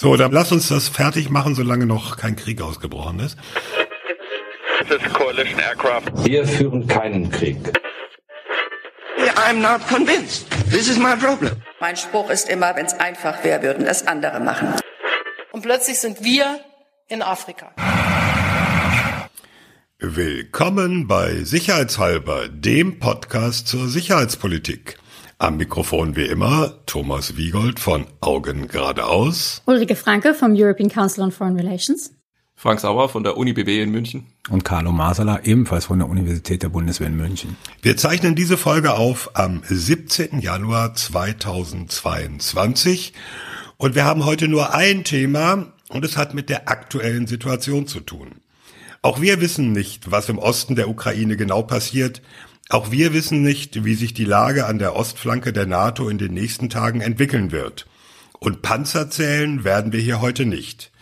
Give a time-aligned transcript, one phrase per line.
[0.00, 3.36] So, dann lass uns das fertig machen, solange noch kein Krieg ausgebrochen ist.
[6.24, 7.58] Wir führen keinen Krieg.
[9.34, 10.46] I'm not convinced.
[10.70, 11.50] This is my problem.
[11.80, 14.68] Mein Spruch ist immer, wenn es einfach wäre, würden es andere machen.
[15.50, 16.60] Und plötzlich sind wir
[17.08, 17.72] in Afrika.
[19.98, 24.96] Willkommen bei Sicherheitshalber, dem Podcast zur Sicherheitspolitik.
[25.40, 29.62] Am Mikrofon wie immer Thomas Wiegold von Augen geradeaus.
[29.66, 32.10] Ulrike Franke vom European Council on Foreign Relations.
[32.56, 34.26] Frank Sauer von der Uni BB in München.
[34.50, 37.56] Und Carlo Masala, ebenfalls von der Universität der Bundeswehr in München.
[37.82, 40.40] Wir zeichnen diese Folge auf am 17.
[40.40, 43.12] Januar 2022.
[43.76, 48.00] Und wir haben heute nur ein Thema und es hat mit der aktuellen Situation zu
[48.00, 48.40] tun.
[49.02, 52.22] Auch wir wissen nicht, was im Osten der Ukraine genau passiert
[52.68, 56.34] auch wir wissen nicht, wie sich die Lage an der Ostflanke der NATO in den
[56.34, 57.86] nächsten Tagen entwickeln wird.
[58.40, 60.92] Und Panzer zählen werden wir hier heute nicht.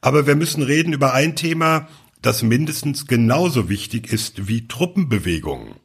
[0.00, 1.88] Aber wir müssen reden über ein Thema,
[2.20, 5.76] das mindestens genauso wichtig ist wie Truppenbewegungen.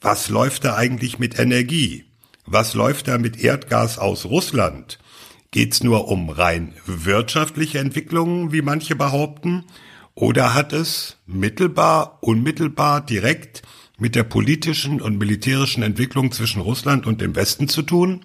[0.00, 2.04] Was läuft da eigentlich mit Energie?
[2.46, 4.98] Was läuft da mit Erdgas aus Russland?
[5.52, 9.64] Geht's nur um rein wirtschaftliche Entwicklungen, wie manche behaupten?
[10.14, 13.62] Oder hat es mittelbar, unmittelbar, direkt
[14.00, 18.24] mit der politischen und militärischen Entwicklung zwischen Russland und dem Westen zu tun?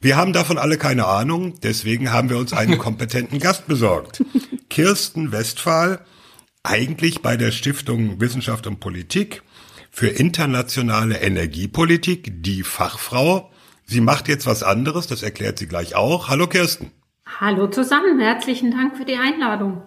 [0.00, 4.24] Wir haben davon alle keine Ahnung, deswegen haben wir uns einen kompetenten Gast besorgt.
[4.68, 6.04] Kirsten Westphal,
[6.62, 9.42] eigentlich bei der Stiftung Wissenschaft und Politik
[9.90, 13.50] für internationale Energiepolitik, die Fachfrau.
[13.84, 16.28] Sie macht jetzt was anderes, das erklärt sie gleich auch.
[16.28, 16.90] Hallo Kirsten.
[17.40, 19.82] Hallo zusammen, herzlichen Dank für die Einladung.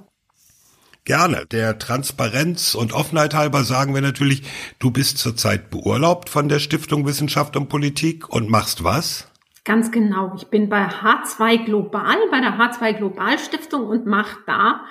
[1.06, 1.46] Gerne.
[1.52, 4.44] Der Transparenz und Offenheit halber sagen wir natürlich,
[4.80, 9.28] du bist zurzeit beurlaubt von der Stiftung Wissenschaft und Politik und machst was?
[9.66, 10.34] Ganz genau.
[10.36, 14.82] Ich bin bei H2 Global, bei der H2 Global Stiftung und mache da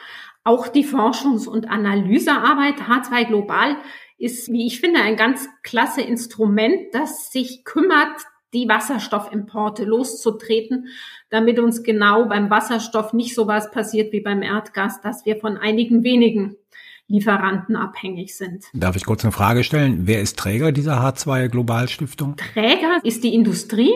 [0.45, 2.77] auch die Forschungs- und Analysearbeit.
[2.81, 3.77] H2 Global
[4.19, 8.23] ist, wie ich finde, ein ganz klasse Instrument, das sich kümmert,
[8.55, 10.89] die Wasserstoffimporte loszutreten,
[11.31, 15.57] damit uns genau beim Wasserstoff nicht so was passiert wie beim Erdgas, dass wir von
[15.57, 16.57] einigen wenigen
[17.09, 18.67] Lieferanten abhängig sind.
[18.75, 20.07] Darf ich kurz eine Frage stellen?
[20.07, 22.37] Wer ist Träger dieser H2 Globalstiftung?
[22.37, 23.95] Träger ist die Industrie,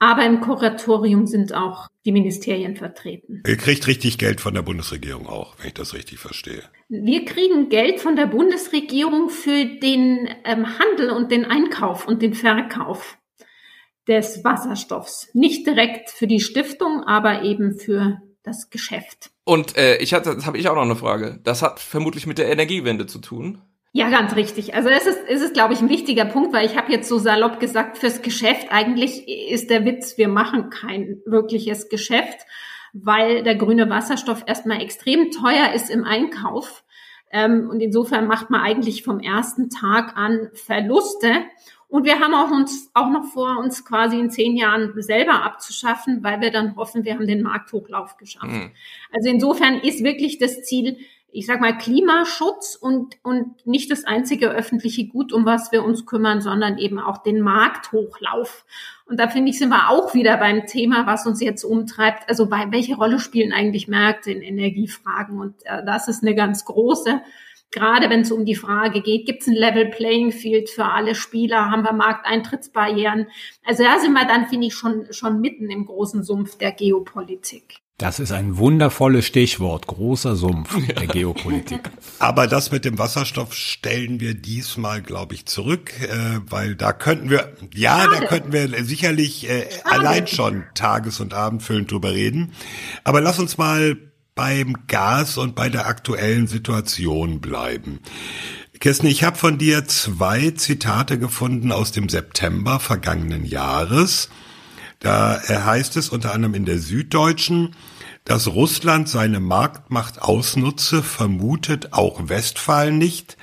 [0.00, 3.42] aber im Kuratorium sind auch die Ministerien vertreten.
[3.46, 6.64] Ihr kriegt richtig Geld von der Bundesregierung auch, wenn ich das richtig verstehe.
[6.88, 12.34] Wir kriegen Geld von der Bundesregierung für den ähm, Handel und den Einkauf und den
[12.34, 13.16] Verkauf
[14.08, 15.28] des Wasserstoffs.
[15.32, 19.30] Nicht direkt für die Stiftung, aber eben für das Geschäft.
[19.44, 21.40] Und äh, ich hatte, das habe ich auch noch eine Frage.
[21.42, 23.62] Das hat vermutlich mit der Energiewende zu tun.
[23.96, 24.74] Ja, ganz richtig.
[24.74, 27.18] Also es ist, es ist, glaube ich, ein wichtiger Punkt, weil ich habe jetzt so
[27.18, 32.38] salopp gesagt, fürs Geschäft eigentlich ist der Witz, wir machen kein wirkliches Geschäft,
[32.92, 36.82] weil der grüne Wasserstoff erstmal extrem teuer ist im Einkauf.
[37.30, 41.44] Ähm, und insofern macht man eigentlich vom ersten Tag an Verluste.
[41.94, 46.24] Und wir haben auch uns auch noch vor, uns quasi in zehn Jahren selber abzuschaffen,
[46.24, 48.50] weil wir dann hoffen, wir haben den Markthochlauf geschafft.
[48.50, 48.72] Mhm.
[49.12, 50.96] Also insofern ist wirklich das Ziel,
[51.30, 56.04] ich sag mal, Klimaschutz und, und nicht das einzige öffentliche Gut, um was wir uns
[56.04, 58.64] kümmern, sondern eben auch den Markthochlauf.
[59.06, 62.28] Und da finde ich, sind wir auch wieder beim Thema, was uns jetzt umtreibt.
[62.28, 65.38] Also bei, welche Rolle spielen eigentlich Märkte in Energiefragen?
[65.38, 67.20] Und äh, das ist eine ganz große
[67.70, 71.14] gerade wenn es um die Frage geht, gibt es ein Level Playing Field für alle
[71.14, 73.26] Spieler, haben wir Markteintrittsbarrieren.
[73.64, 77.80] Also da sind wir dann, finde ich, schon, schon mitten im großen Sumpf der Geopolitik.
[77.96, 81.90] Das ist ein wundervolles Stichwort, großer Sumpf der Geopolitik.
[82.18, 87.30] Aber das mit dem Wasserstoff stellen wir diesmal, glaube ich, zurück, äh, weil da könnten
[87.30, 88.20] wir, ja, Schade.
[88.20, 92.52] da könnten wir sicherlich äh, allein schon tages- und abendfüllend drüber reden.
[93.04, 93.96] Aber lass uns mal
[94.34, 98.00] beim Gas und bei der aktuellen Situation bleiben.
[98.80, 104.28] Kirsten, ich habe von dir zwei Zitate gefunden aus dem September vergangenen Jahres.
[104.98, 107.76] Da heißt es unter anderem in der Süddeutschen,
[108.24, 113.36] dass Russland seine Marktmacht ausnutze, vermutet auch Westphal nicht.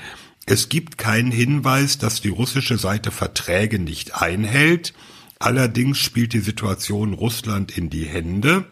[0.45, 4.93] Es gibt keinen Hinweis, dass die russische Seite Verträge nicht einhält.
[5.41, 8.65] Allerdings spielt die Situation Russland in die Hände.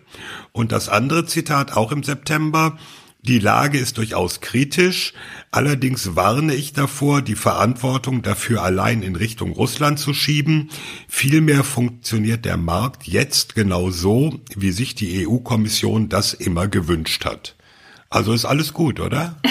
[0.52, 2.78] Und das andere Zitat auch im September.
[3.24, 5.14] Die Lage ist durchaus kritisch.
[5.50, 10.70] Allerdings warne ich davor, die Verantwortung dafür allein in Richtung Russland zu schieben.
[11.08, 17.56] Vielmehr funktioniert der Markt jetzt genau so, wie sich die EU-Kommission das immer gewünscht hat.
[18.12, 19.42] Also ist alles gut, oder?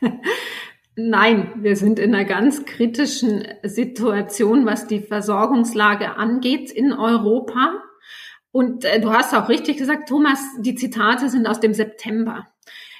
[0.98, 7.82] Nein, wir sind in einer ganz kritischen Situation, was die Versorgungslage angeht in Europa.
[8.50, 12.48] Und äh, du hast auch richtig gesagt, Thomas, die Zitate sind aus dem September.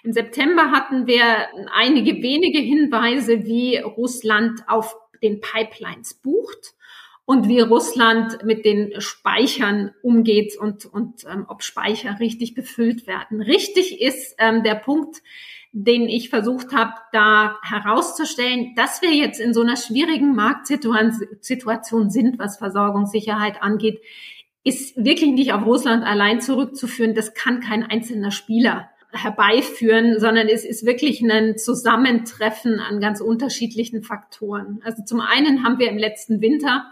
[0.03, 1.23] Im September hatten wir
[1.75, 6.75] einige wenige Hinweise, wie Russland auf den Pipelines bucht
[7.25, 13.41] und wie Russland mit den Speichern umgeht und, und ähm, ob Speicher richtig befüllt werden.
[13.41, 15.23] Richtig ist ähm, der Punkt,
[15.79, 22.39] den ich versucht habe, da herauszustellen, dass wir jetzt in so einer schwierigen Marktsituation sind,
[22.39, 24.01] was Versorgungssicherheit angeht,
[24.65, 27.15] ist wirklich nicht auf Russland allein zurückzuführen.
[27.15, 34.03] Das kann kein einzelner Spieler herbeiführen, sondern es ist wirklich ein Zusammentreffen an ganz unterschiedlichen
[34.03, 34.81] Faktoren.
[34.83, 36.87] Also zum einen haben wir im letzten Winter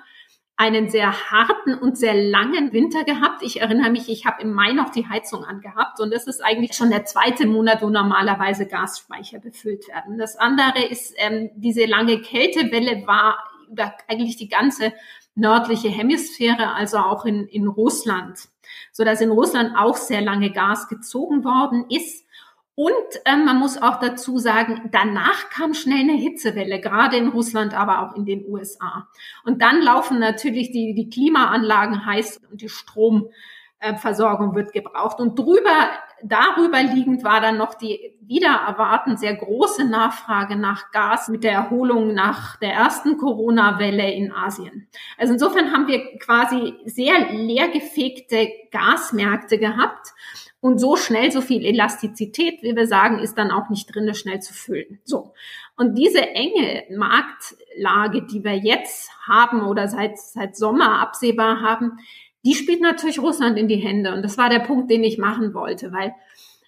[0.56, 3.42] einen sehr harten und sehr langen Winter gehabt.
[3.42, 6.74] Ich erinnere mich, ich habe im Mai noch die Heizung angehabt und das ist eigentlich
[6.74, 10.16] schon der zweite Monat, wo normalerweise Gasspeicher befüllt werden.
[10.16, 14.92] Das andere ist, ähm, diese lange Kältewelle war über eigentlich die ganze
[15.34, 18.38] nördliche Hemisphäre, also auch in, in Russland,
[18.92, 22.23] so dass in Russland auch sehr lange Gas gezogen worden ist.
[22.76, 22.92] Und
[23.24, 28.02] ähm, man muss auch dazu sagen, danach kam schnell eine Hitzewelle, gerade in Russland, aber
[28.02, 29.08] auch in den USA.
[29.44, 35.20] Und dann laufen natürlich die, die Klimaanlagen heiß und die Stromversorgung wird gebraucht.
[35.20, 35.88] Und drüber,
[36.24, 41.52] darüber liegend war dann noch die wieder erwarten sehr große Nachfrage nach Gas mit der
[41.52, 44.88] Erholung nach der ersten Corona-Welle in Asien.
[45.16, 50.12] Also insofern haben wir quasi sehr leergefegte Gasmärkte gehabt.
[50.64, 54.18] Und so schnell, so viel Elastizität, wie wir sagen, ist dann auch nicht drin, das
[54.18, 54.98] schnell zu füllen.
[55.04, 55.34] So.
[55.76, 61.98] Und diese enge Marktlage, die wir jetzt haben oder seit, seit Sommer absehbar haben,
[62.46, 64.14] die spielt natürlich Russland in die Hände.
[64.14, 66.14] Und das war der Punkt, den ich machen wollte, weil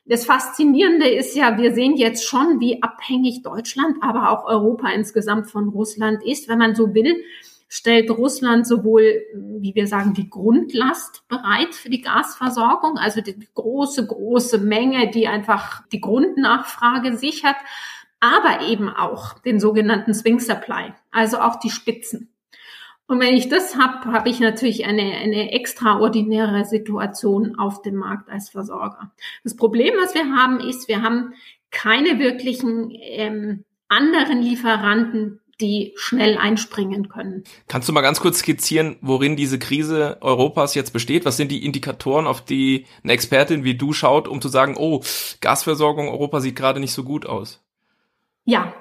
[0.04, 5.50] das Faszinierende ist ja, wir sehen jetzt schon, wie abhängig Deutschland, aber auch Europa insgesamt
[5.50, 7.16] von Russland ist, wenn man so will
[7.68, 14.06] stellt Russland sowohl, wie wir sagen, die Grundlast bereit für die Gasversorgung, also die große,
[14.06, 17.56] große Menge, die einfach die Grundnachfrage sichert,
[18.20, 22.30] aber eben auch den sogenannten Swing Supply, also auch die Spitzen.
[23.08, 28.28] Und wenn ich das habe, habe ich natürlich eine, eine extraordinäre Situation auf dem Markt
[28.28, 29.12] als Versorger.
[29.44, 31.34] Das Problem, was wir haben, ist, wir haben
[31.70, 37.44] keine wirklichen ähm, anderen Lieferanten, die schnell einspringen können.
[37.68, 41.24] Kannst du mal ganz kurz skizzieren, worin diese Krise Europas jetzt besteht?
[41.24, 45.02] Was sind die Indikatoren, auf die eine Expertin wie du schaut, um zu sagen, oh,
[45.40, 47.62] Gasversorgung Europa sieht gerade nicht so gut aus?
[48.44, 48.74] Ja.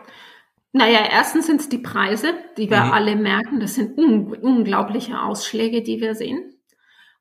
[0.74, 2.92] Naja, erstens sind es die Preise, die wir mhm.
[2.92, 3.62] alle merken.
[3.62, 6.52] Das sind un unglaubliche Ausschläge, die wir sehen.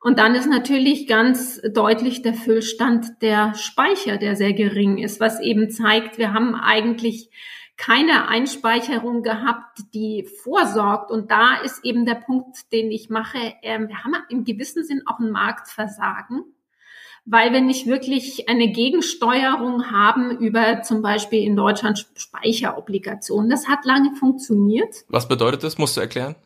[0.01, 5.41] Und dann ist natürlich ganz deutlich der Füllstand der Speicher, der sehr gering ist, was
[5.41, 7.31] eben zeigt, wir haben eigentlich
[7.77, 11.11] keine Einspeicherung gehabt, die vorsorgt.
[11.11, 13.55] Und da ist eben der Punkt, den ich mache.
[13.63, 16.45] Ähm, wir haben im gewissen Sinn auch ein Marktversagen,
[17.25, 23.51] weil wir nicht wirklich eine Gegensteuerung haben über zum Beispiel in Deutschland Speicherobligationen.
[23.51, 25.05] Das hat lange funktioniert.
[25.09, 25.79] Was bedeutet das?
[25.79, 26.37] Musst du erklären?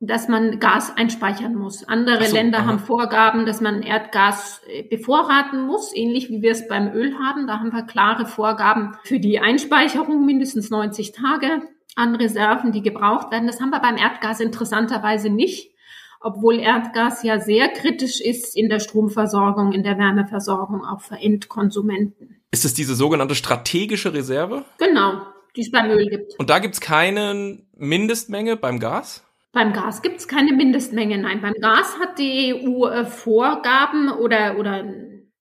[0.00, 1.86] Dass man Gas einspeichern muss.
[1.86, 2.66] Andere so, Länder aha.
[2.66, 7.46] haben Vorgaben, dass man Erdgas äh, bevorraten muss, ähnlich wie wir es beim Öl haben.
[7.46, 11.62] Da haben wir klare Vorgaben für die Einspeicherung, mindestens 90 Tage
[11.96, 13.46] an Reserven, die gebraucht werden.
[13.46, 15.72] Das haben wir beim Erdgas interessanterweise nicht,
[16.20, 22.40] obwohl Erdgas ja sehr kritisch ist in der Stromversorgung, in der Wärmeversorgung, auch für Endkonsumenten.
[22.50, 24.64] Ist es diese sogenannte strategische Reserve?
[24.78, 25.22] Genau,
[25.56, 26.38] die es beim Öl gibt.
[26.38, 29.24] Und da gibt es keine Mindestmenge beim Gas?
[29.54, 31.16] Beim Gas gibt es keine Mindestmenge.
[31.16, 34.84] Nein, beim Gas hat die EU äh, Vorgaben oder, oder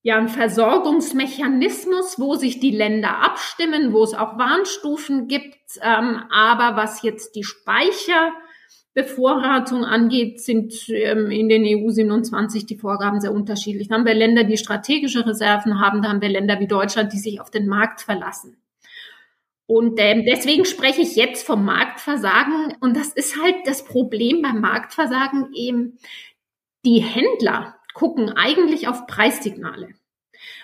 [0.03, 5.55] ja, einen Versorgungsmechanismus, wo sich die Länder abstimmen, wo es auch Warnstufen gibt.
[5.81, 13.19] Ähm, aber was jetzt die Speicherbevorratung angeht, sind ähm, in den EU 27 die Vorgaben
[13.19, 13.87] sehr unterschiedlich.
[13.87, 17.19] Da haben wir Länder, die strategische Reserven haben, da haben wir Länder wie Deutschland, die
[17.19, 18.62] sich auf den Markt verlassen.
[19.73, 22.75] Und ähm, deswegen spreche ich jetzt vom Marktversagen.
[22.79, 25.97] Und das ist halt das Problem beim Marktversagen eben.
[26.85, 29.95] Die Händler gucken eigentlich auf Preissignale.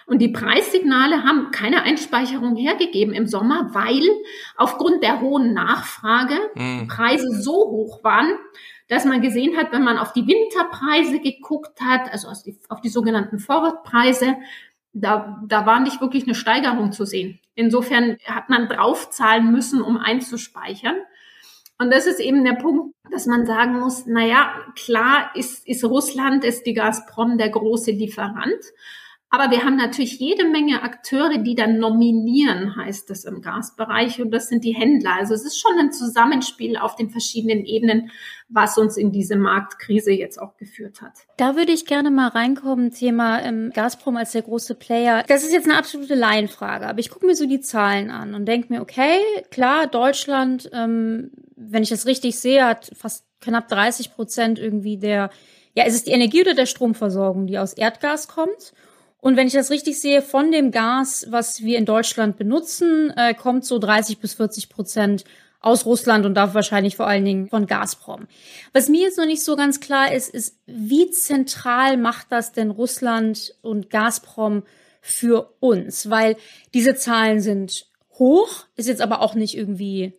[0.05, 4.07] Und die Preissignale haben keine Einspeicherung hergegeben im Sommer, weil
[4.55, 6.87] aufgrund der hohen Nachfrage mhm.
[6.87, 8.37] Preise so hoch waren,
[8.89, 12.81] dass man gesehen hat, wenn man auf die Winterpreise geguckt hat, also auf die, auf
[12.81, 14.35] die sogenannten Forwardpreise,
[14.93, 17.39] da, da war nicht wirklich eine Steigerung zu sehen.
[17.55, 20.95] Insofern hat man draufzahlen müssen, um einzuspeichern.
[21.77, 25.83] Und das ist eben der Punkt, dass man sagen muss, na ja, klar ist, ist
[25.85, 28.59] Russland, ist die Gazprom der große Lieferant.
[29.31, 34.19] Aber wir haben natürlich jede Menge Akteure, die dann nominieren, heißt es im Gasbereich.
[34.19, 35.17] Und das sind die Händler.
[35.19, 38.09] Also es ist schon ein Zusammenspiel auf den verschiedenen Ebenen,
[38.47, 41.13] was uns in diese Marktkrise jetzt auch geführt hat.
[41.37, 45.23] Da würde ich gerne mal reinkommen, Thema ähm, Gazprom als der große Player.
[45.27, 48.45] Das ist jetzt eine absolute Laienfrage, aber ich gucke mir so die Zahlen an und
[48.45, 49.19] denke mir, okay,
[49.51, 55.29] klar, Deutschland, ähm, wenn ich das richtig sehe, hat fast knapp 30 Prozent irgendwie der,
[55.75, 58.73] ja, ist es die Energie oder der Stromversorgung, die aus Erdgas kommt?
[59.21, 63.33] Und wenn ich das richtig sehe, von dem Gas, was wir in Deutschland benutzen, äh,
[63.33, 65.25] kommt so 30 bis 40 Prozent
[65.61, 68.27] aus Russland und da wahrscheinlich vor allen Dingen von Gazprom.
[68.71, 72.71] Was mir jetzt noch nicht so ganz klar ist, ist, wie zentral macht das denn
[72.71, 74.63] Russland und Gazprom
[75.01, 76.09] für uns?
[76.09, 76.37] Weil
[76.73, 80.13] diese Zahlen sind hoch, ist jetzt aber auch nicht irgendwie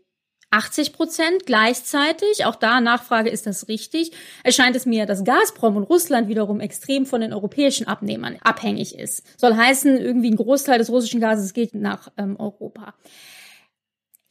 [0.50, 2.44] 80 Prozent gleichzeitig.
[2.44, 4.12] Auch da Nachfrage, ist das richtig?
[4.42, 9.22] Erscheint es mir, dass Gazprom und Russland wiederum extrem von den europäischen Abnehmern abhängig ist.
[9.38, 12.94] Soll heißen, irgendwie ein Großteil des russischen Gases geht nach ähm, Europa.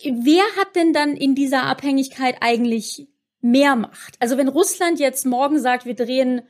[0.04, 3.08] Wer hat denn dann in dieser Abhängigkeit eigentlich
[3.42, 4.16] mehr Macht?
[4.20, 6.42] Also wenn Russland jetzt morgen sagt, wir drehen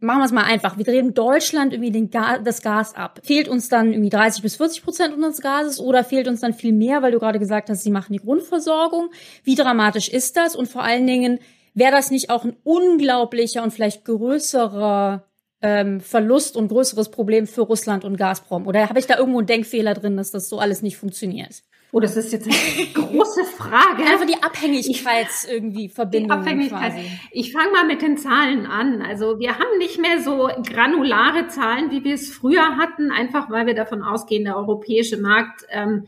[0.00, 0.76] machen wir es mal einfach.
[0.76, 3.20] Wir drehen Deutschland irgendwie den Ga das Gas ab.
[3.22, 6.72] Fehlt uns dann irgendwie 30 bis 40 Prozent unseres Gases oder fehlt uns dann viel
[6.72, 9.10] mehr, weil du gerade gesagt hast, sie machen die Grundversorgung?
[9.44, 10.56] Wie dramatisch ist das?
[10.56, 11.38] Und vor allen Dingen,
[11.74, 15.24] wäre das nicht auch ein unglaublicher und vielleicht größerer
[15.62, 18.66] ähm, Verlust und größeres Problem für Russland und Gazprom?
[18.66, 21.62] Oder habe ich da irgendwo einen Denkfehler drin, dass das so alles nicht funktioniert?
[21.92, 24.04] Oh, das ist jetzt eine große Frage.
[24.04, 26.28] Einfach die Abhängigkeits irgendwie Verbindung.
[26.28, 26.92] Die Abhängigkeit.
[26.92, 27.10] Quasi.
[27.32, 29.02] Ich fange mal mit den Zahlen an.
[29.02, 33.66] Also wir haben nicht mehr so granulare Zahlen, wie wir es früher hatten, einfach weil
[33.66, 36.06] wir davon ausgehen, der europäische Markt ähm,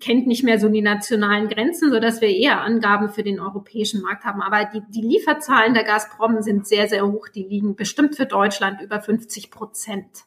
[0.00, 4.02] kennt nicht mehr so die nationalen Grenzen, so dass wir eher Angaben für den europäischen
[4.02, 4.42] Markt haben.
[4.42, 7.28] Aber die, die Lieferzahlen der Gazprom sind sehr, sehr hoch.
[7.28, 10.24] Die liegen bestimmt für Deutschland über 50 Prozent.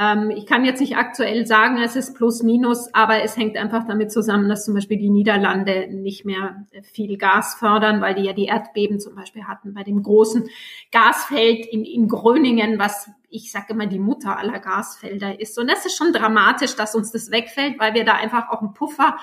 [0.00, 3.86] Ähm, ich kann jetzt nicht aktuell sagen, es ist plus minus, aber es hängt einfach
[3.86, 8.32] damit zusammen, dass zum Beispiel die Niederlande nicht mehr viel Gas fördern, weil die ja
[8.32, 10.48] die Erdbeben zum Beispiel hatten bei dem großen
[10.90, 15.58] Gasfeld in, in Gröningen, was ich sage immer die Mutter aller Gasfelder ist.
[15.58, 18.72] Und das ist schon dramatisch, dass uns das wegfällt, weil wir da einfach auch einen
[18.72, 19.18] Puffer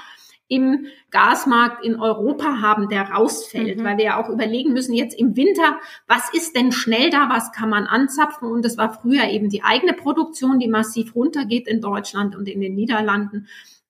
[0.48, 3.84] im Gasmarkt in Europa haben, der rausfällt, mhm.
[3.84, 5.78] weil wir ja auch überlegen müssen, jetzt im Winter,
[6.08, 8.50] was ist denn schnell da, was kann man anzapfen?
[8.50, 12.62] Und das war früher eben die eigene Produktion, die massiv runtergeht in Deutschland und in
[12.62, 13.48] den Niederlanden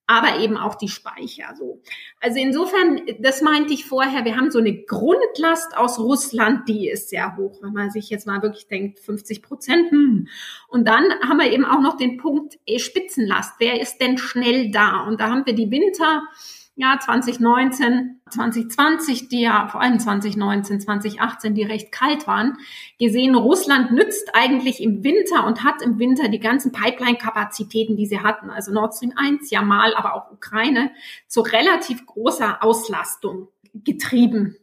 [0.08, 1.54] aber eben auch die Speicher.
[1.54, 1.82] So.
[2.18, 7.10] Also insofern, das meinte ich vorher, wir haben so eine Grundlast aus Russland, die ist
[7.10, 9.90] sehr hoch, wenn man sich jetzt mal wirklich denkt, 50 Prozent.
[9.90, 10.26] Hm.
[10.66, 13.56] Und dann haben wir eben auch noch den Punkt eh, Spitzenlast.
[13.58, 15.06] Wer ist denn schnell da?
[15.06, 16.22] Und da haben wir die Winter
[16.80, 22.56] ja, 2019, 2020, die ja vor allem 2019, 2018, die recht kalt waren,
[23.00, 28.20] gesehen, Russland nützt eigentlich im Winter und hat im Winter die ganzen Pipeline-Kapazitäten, die sie
[28.20, 30.92] hatten, also Nord Stream 1, Jamal, aber auch Ukraine,
[31.26, 34.56] zu relativ großer Auslastung getrieben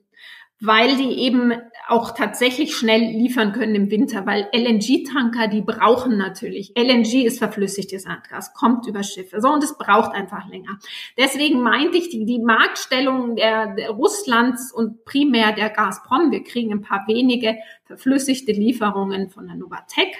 [0.62, 1.54] weil die eben
[1.88, 6.74] auch tatsächlich schnell liefern können im Winter, weil LNG-Tanker, die brauchen natürlich.
[6.78, 9.42] LNG ist verflüssigtes Erdgas, kommt über Schiffe.
[9.42, 10.80] So, und es braucht einfach länger.
[11.18, 16.72] Deswegen meinte ich, die, die Marktstellung der, der Russlands und primär der Gazprom, wir kriegen
[16.72, 20.16] ein paar wenige verflüssigte Lieferungen von der Novatec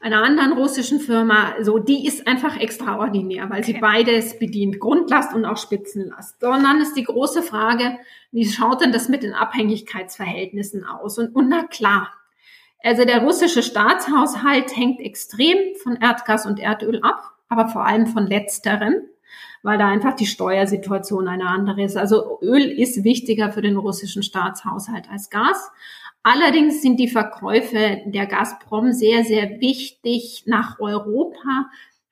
[0.00, 3.72] einer anderen russischen Firma, so, die ist einfach extraordinär, weil okay.
[3.72, 6.40] sie beides bedient, Grundlast und auch Spitzenlast.
[6.40, 7.98] So, und dann ist die große Frage,
[8.30, 11.18] wie schaut denn das mit den Abhängigkeitsverhältnissen aus?
[11.18, 12.12] Und, und na klar,
[12.82, 18.26] also der russische Staatshaushalt hängt extrem von Erdgas und Erdöl ab, aber vor allem von
[18.26, 18.94] letzterem,
[19.62, 21.96] weil da einfach die Steuersituation eine andere ist.
[21.96, 25.72] Also Öl ist wichtiger für den russischen Staatshaushalt als Gas.
[26.22, 31.68] Allerdings sind die Verkäufe der Gazprom sehr, sehr wichtig nach Europa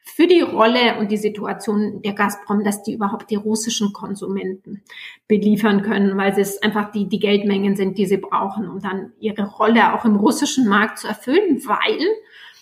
[0.09, 4.83] für die Rolle und die Situation der Gazprom, dass die überhaupt die russischen Konsumenten
[5.27, 9.45] beliefern können, weil es einfach die, die Geldmengen sind, die sie brauchen, um dann ihre
[9.45, 12.07] Rolle auch im russischen Markt zu erfüllen, weil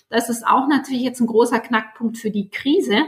[0.09, 3.03] das ist auch natürlich jetzt ein großer Knackpunkt für die Krise.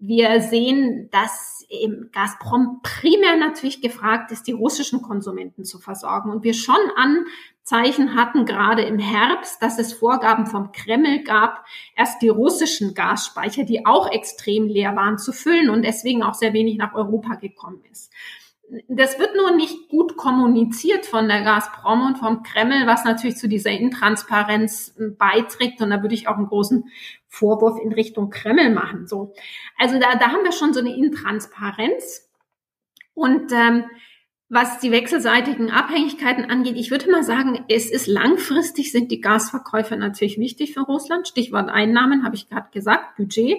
[0.00, 6.30] Wir sehen, dass im Gazprom primär natürlich gefragt ist, die russischen Konsumenten zu versorgen.
[6.30, 11.64] Und wir schon Anzeichen hatten, gerade im Herbst, dass es Vorgaben vom Kreml gab,
[11.96, 16.52] erst die russischen Gasspeicher, die auch extrem leer waren, zu füllen und deswegen auch sehr
[16.52, 18.12] wenig nach Europa gekommen ist
[18.88, 23.48] das wird nur nicht gut kommuniziert von der Gazprom und vom Kreml, was natürlich zu
[23.48, 25.82] dieser Intransparenz beiträgt.
[25.82, 26.84] Und da würde ich auch einen großen
[27.30, 29.06] Vorwurf in Richtung Kreml machen.
[29.06, 29.32] So,
[29.78, 32.28] also da, da haben wir schon so eine Intransparenz.
[33.14, 33.84] Und ähm,
[34.48, 39.96] was die wechselseitigen Abhängigkeiten angeht, ich würde mal sagen, es ist langfristig sind die Gasverkäufe
[39.96, 41.28] natürlich wichtig für Russland.
[41.28, 43.58] Stichwort Einnahmen habe ich gerade gesagt, Budget.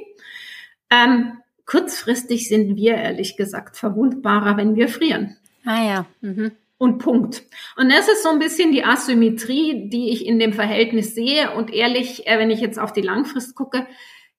[0.90, 5.38] Ähm, kurzfristig sind wir ehrlich gesagt verwundbarer, wenn wir frieren.
[5.63, 6.06] Ah ja.
[6.20, 6.51] Mhm.
[6.82, 7.44] Und Punkt.
[7.78, 11.52] Und das ist so ein bisschen die Asymmetrie, die ich in dem Verhältnis sehe.
[11.52, 13.86] Und ehrlich, äh, wenn ich jetzt auf die Langfrist gucke,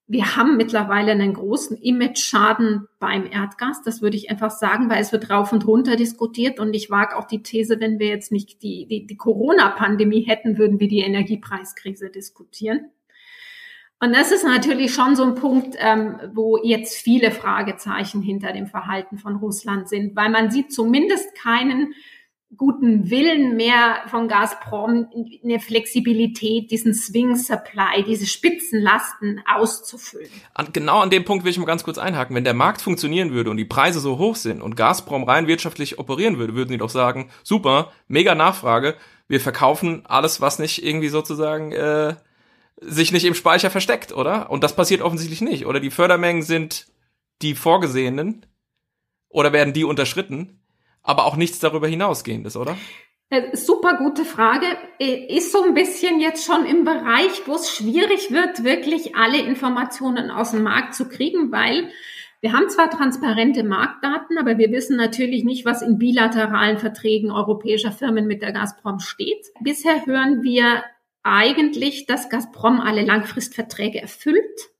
[0.08, 3.82] wir haben mittlerweile einen großen Image-Schaden beim Erdgas.
[3.84, 6.58] Das würde ich einfach sagen, weil es wird rauf und runter diskutiert.
[6.58, 10.58] Und ich wage auch die These, wenn wir jetzt nicht die, die, die Corona-Pandemie hätten,
[10.58, 12.90] würden wir die Energiepreiskrise diskutieren.
[14.00, 18.66] Und das ist natürlich schon so ein Punkt, ähm, wo jetzt viele Fragezeichen hinter dem
[18.66, 21.94] Verhalten von Russland sind, weil man sieht zumindest keinen
[22.56, 25.08] guten Willen mehr von Gazprom,
[25.42, 30.28] eine Flexibilität, diesen Swing Supply, diese Spitzenlasten auszufüllen.
[30.54, 32.36] An, genau an dem Punkt will ich mal ganz kurz einhaken.
[32.36, 35.98] Wenn der Markt funktionieren würde und die Preise so hoch sind und Gazprom rein wirtschaftlich
[35.98, 38.96] operieren würde, würden sie doch sagen, super, mega Nachfrage,
[39.28, 42.16] wir verkaufen alles, was nicht irgendwie sozusagen äh,
[42.80, 44.50] sich nicht im Speicher versteckt, oder?
[44.50, 45.66] Und das passiert offensichtlich nicht.
[45.66, 46.86] Oder die Fördermengen sind
[47.40, 48.44] die vorgesehenen
[49.28, 50.61] oder werden die unterschritten?
[51.02, 52.76] Aber auch nichts darüber hinausgehendes, oder?
[53.30, 54.66] Äh, super gute Frage.
[54.98, 59.38] Äh, ist so ein bisschen jetzt schon im Bereich, wo es schwierig wird, wirklich alle
[59.38, 61.90] Informationen aus dem Markt zu kriegen, weil
[62.42, 67.92] wir haben zwar transparente Marktdaten, aber wir wissen natürlich nicht, was in bilateralen Verträgen europäischer
[67.92, 69.46] Firmen mit der Gazprom steht.
[69.60, 70.82] Bisher hören wir
[71.22, 74.71] eigentlich, dass Gazprom alle Langfristverträge erfüllt.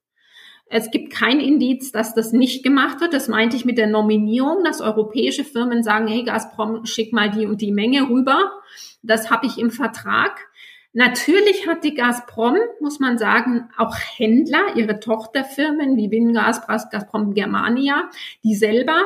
[0.74, 3.12] Es gibt kein Indiz, dass das nicht gemacht wird.
[3.12, 7.44] Das meinte ich mit der Nominierung, dass europäische Firmen sagen, hey Gazprom, schick mal die
[7.44, 8.52] und die Menge rüber.
[9.02, 10.48] Das habe ich im Vertrag.
[10.94, 18.08] Natürlich hat die Gazprom, muss man sagen, auch Händler, ihre Tochterfirmen wie Wingas, Gazprom Germania,
[18.42, 18.98] die selber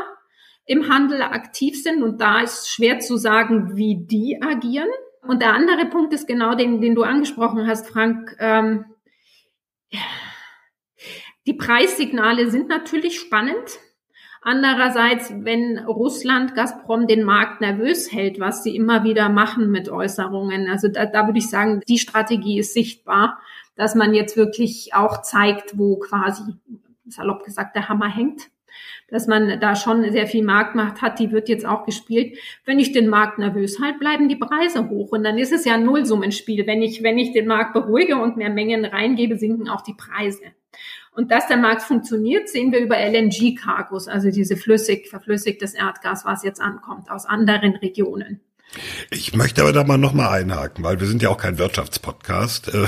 [0.66, 2.04] im Handel aktiv sind.
[2.04, 4.88] Und da ist schwer zu sagen, wie die agieren.
[5.26, 8.36] Und der andere Punkt ist genau den, den du angesprochen hast, Frank.
[8.38, 8.84] Ähm,
[11.46, 13.78] die Preissignale sind natürlich spannend.
[14.42, 20.68] Andererseits, wenn Russland Gazprom den Markt nervös hält, was sie immer wieder machen mit Äußerungen,
[20.68, 23.40] also da, da würde ich sagen, die Strategie ist sichtbar,
[23.74, 26.42] dass man jetzt wirklich auch zeigt, wo quasi,
[27.06, 28.48] salopp gesagt, der Hammer hängt
[29.08, 32.38] dass man da schon sehr viel Marktmacht hat, die wird jetzt auch gespielt.
[32.64, 35.12] Wenn ich den Markt nervös halte, bleiben die Preise hoch.
[35.12, 36.66] Und dann ist es ja ein Nullsummenspiel.
[36.66, 40.42] Wenn ich, wenn ich den Markt beruhige und mehr Mengen reingebe, sinken auch die Preise.
[41.16, 46.42] Und dass der Markt funktioniert, sehen wir über LNG-Cargos, also diese flüssig, verflüssigtes Erdgas, was
[46.42, 48.40] jetzt ankommt aus anderen Regionen.
[49.10, 52.72] Ich möchte aber da mal nochmal einhaken, weil wir sind ja auch kein Wirtschaftspodcast.
[52.74, 52.86] Äh,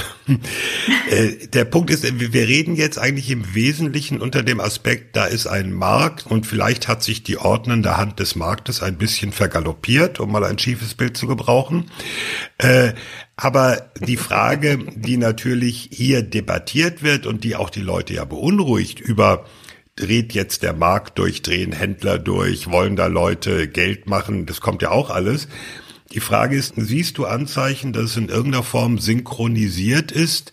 [1.11, 5.47] äh, der Punkt ist, wir reden jetzt eigentlich im Wesentlichen unter dem Aspekt, da ist
[5.47, 10.33] ein Markt und vielleicht hat sich die ordnende Hand des Marktes ein bisschen vergaloppiert, um
[10.33, 11.91] mal ein schiefes Bild zu gebrauchen.
[12.59, 12.93] Äh,
[13.37, 19.01] aber die Frage, die natürlich hier debattiert wird und die auch die Leute ja beunruhigt
[19.01, 19.47] über
[19.99, 24.83] dreht jetzt der Markt durch, drehen Händler durch, wollen da Leute Geld machen, das kommt
[24.83, 25.49] ja auch alles.
[26.13, 30.53] Die Frage ist, siehst du Anzeichen, dass es in irgendeiner Form synchronisiert ist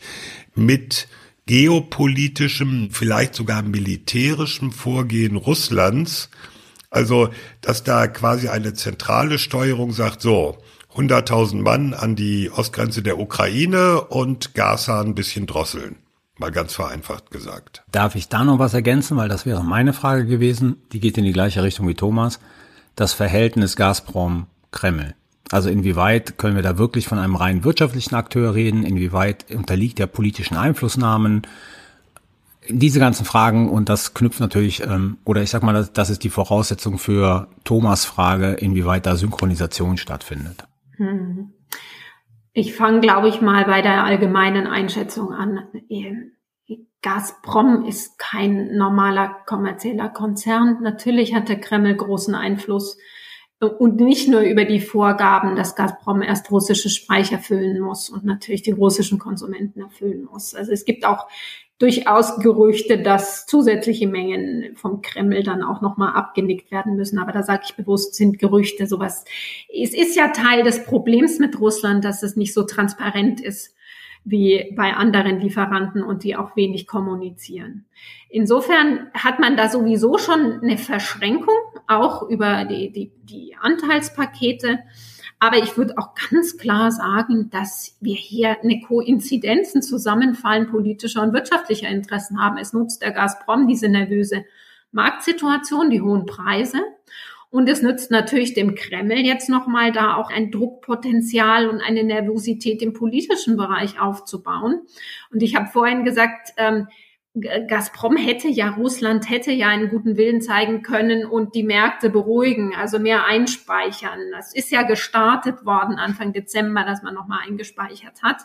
[0.55, 1.07] mit
[1.45, 6.29] geopolitischem, vielleicht sogar militärischem Vorgehen Russlands?
[6.89, 7.29] Also,
[7.61, 10.57] dass da quasi eine zentrale Steuerung sagt, so,
[10.95, 15.97] 100.000 Mann an die Ostgrenze der Ukraine und Gaza ein bisschen drosseln.
[16.37, 17.83] Mal ganz vereinfacht gesagt.
[17.91, 20.77] Darf ich da noch was ergänzen, weil das wäre meine Frage gewesen.
[20.91, 22.39] Die geht in die gleiche Richtung wie Thomas.
[22.95, 25.15] Das Verhältnis Gazprom-Kreml.
[25.51, 28.83] Also inwieweit können wir da wirklich von einem rein wirtschaftlichen Akteur reden?
[28.83, 31.43] Inwieweit unterliegt der politischen Einflussnahmen?
[32.67, 36.23] Diese ganzen Fragen und das knüpft natürlich, ähm, oder ich sag mal, das, das ist
[36.23, 40.65] die Voraussetzung für Thomas Frage, inwieweit da Synchronisation stattfindet.
[40.97, 41.51] Hm.
[42.57, 45.67] Ich fange, glaube ich, mal bei der allgemeinen Einschätzung an.
[47.01, 50.77] Gazprom ist kein normaler kommerzieller Konzern.
[50.81, 52.97] Natürlich hat der Kreml großen Einfluss
[53.59, 58.61] und nicht nur über die Vorgaben, dass Gazprom erst russische Speicher füllen muss und natürlich
[58.61, 60.55] die russischen Konsumenten erfüllen muss.
[60.55, 61.27] Also es gibt auch
[61.77, 67.19] durchaus Gerüchte, dass zusätzliche Mengen vom Kreml dann auch nochmal abgenickt werden müssen.
[67.19, 69.25] Aber da sage ich bewusst, sind Gerüchte sowas.
[69.73, 73.75] Es ist ja Teil des Problems mit Russland, dass es nicht so transparent ist
[74.25, 77.85] wie bei anderen Lieferanten und die auch wenig kommunizieren.
[78.27, 81.53] Insofern hat man da sowieso schon eine Verschränkung,
[81.87, 84.79] auch über die, die, die Anteilspakete.
[85.45, 91.21] Aber ich würde auch ganz klar sagen, dass wir hier eine Koinzidenz, ein Zusammenfallen politischer
[91.21, 92.57] und wirtschaftlicher Interessen haben.
[92.57, 94.43] Es nutzt der Gazprom diese nervöse
[94.91, 96.79] Marktsituation, die hohen Preise.
[97.51, 102.81] Und es nützt natürlich dem Kreml jetzt nochmal da auch ein Druckpotenzial und eine Nervosität
[102.81, 104.81] im politischen Bereich aufzubauen.
[105.31, 106.87] Und ich habe vorhin gesagt, ähm,
[107.35, 112.73] Gazprom hätte ja, Russland hätte ja einen guten Willen zeigen können und die Märkte beruhigen,
[112.73, 114.31] also mehr einspeichern.
[114.31, 118.37] Das ist ja gestartet worden Anfang Dezember, dass man nochmal eingespeichert hat.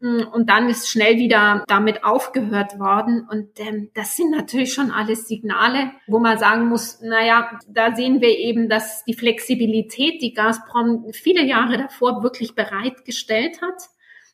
[0.00, 3.28] Mm, und dann ist schnell wieder damit aufgehört worden.
[3.30, 8.20] Und ähm, das sind natürlich schon alles Signale, wo man sagen muss, naja, da sehen
[8.20, 13.88] wir eben, dass die Flexibilität, die Gazprom viele Jahre davor wirklich bereitgestellt hat,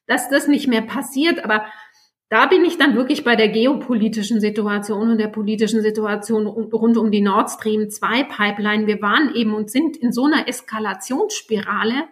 [0.06, 1.44] dass das nicht mehr passiert.
[1.44, 1.66] Aber
[2.28, 7.10] da bin ich dann wirklich bei der geopolitischen Situation und der politischen Situation rund um
[7.10, 8.86] die Nord Stream 2 Pipeline.
[8.88, 12.04] Wir waren eben und sind in so einer Eskalationsspirale,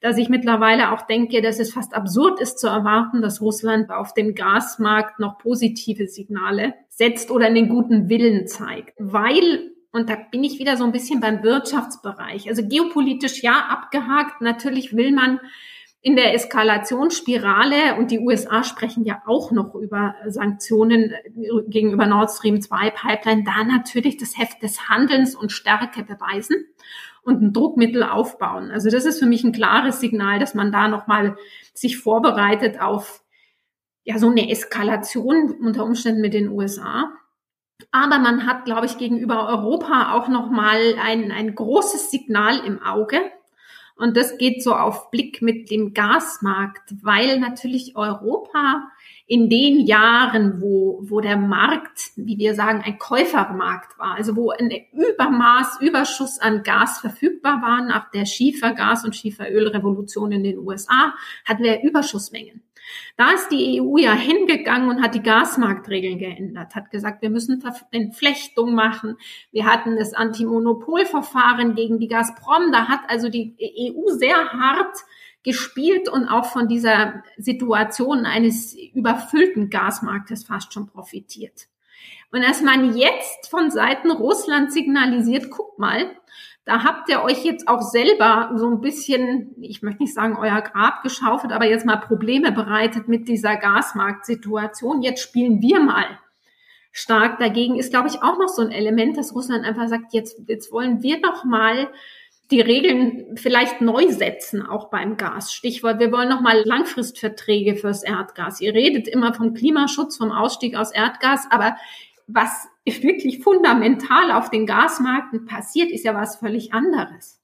[0.00, 4.14] dass ich mittlerweile auch denke, dass es fast absurd ist zu erwarten, dass Russland auf
[4.14, 8.94] dem Gasmarkt noch positive Signale setzt oder einen guten Willen zeigt.
[8.98, 12.48] Weil und da bin ich wieder so ein bisschen beim Wirtschaftsbereich.
[12.48, 14.40] Also geopolitisch ja abgehakt.
[14.40, 15.40] Natürlich will man
[16.02, 21.12] in der Eskalationsspirale und die USA sprechen ja auch noch über Sanktionen
[21.68, 26.64] gegenüber Nord Stream 2 Pipeline, da natürlich das Heft des Handelns und Stärke beweisen
[27.22, 28.70] und ein Druckmittel aufbauen.
[28.70, 31.36] Also das ist für mich ein klares Signal, dass man da nochmal
[31.74, 33.22] sich vorbereitet auf
[34.04, 37.12] ja so eine Eskalation unter Umständen mit den USA.
[37.92, 43.18] Aber man hat, glaube ich, gegenüber Europa auch nochmal ein, ein großes Signal im Auge,
[44.00, 48.88] und das geht so auf Blick mit dem Gasmarkt, weil natürlich Europa
[49.26, 54.50] in den Jahren, wo, wo der Markt, wie wir sagen, ein Käufermarkt war, also wo
[54.50, 61.14] ein Übermaß, Überschuss an Gas verfügbar war nach der Schiefergas- und Schieferölrevolution in den USA,
[61.44, 62.62] hatten wir Überschussmengen.
[63.16, 67.62] Da ist die EU ja hingegangen und hat die Gasmarktregeln geändert, hat gesagt, wir müssen
[67.90, 69.16] Entflechtung machen.
[69.52, 72.72] Wir hatten das Antimonopolverfahren gegen die Gazprom.
[72.72, 74.96] Da hat also die EU sehr hart
[75.42, 81.68] gespielt und auch von dieser Situation eines überfüllten Gasmarktes fast schon profitiert.
[82.32, 86.16] Und dass man jetzt von Seiten Russland signalisiert, guck mal,
[86.64, 90.60] da habt ihr euch jetzt auch selber so ein bisschen, ich möchte nicht sagen euer
[90.60, 95.02] Grab geschaufelt, aber jetzt mal Probleme bereitet mit dieser Gasmarktsituation.
[95.02, 96.18] Jetzt spielen wir mal
[96.92, 100.40] stark dagegen, ist, glaube ich, auch noch so ein Element, dass Russland einfach sagt, jetzt,
[100.48, 101.88] jetzt wollen wir doch mal
[102.50, 105.52] die Regeln vielleicht neu setzen, auch beim Gas.
[105.52, 108.60] Stichwort, wir wollen nochmal Langfristverträge fürs Erdgas.
[108.60, 111.76] Ihr redet immer vom Klimaschutz, vom Ausstieg aus Erdgas, aber
[112.26, 112.68] was
[113.02, 117.40] wirklich fundamental auf den Gasmärkten passiert, ist ja was völlig anderes.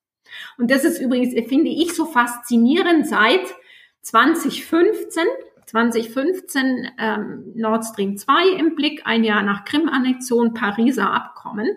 [0.58, 3.54] Und das ist übrigens, finde ich, so faszinierend seit
[4.02, 5.24] 2015.
[5.66, 11.68] 2015 ähm, Nord Stream 2 im Blick, ein Jahr nach Krim-Annexion, Pariser Abkommen.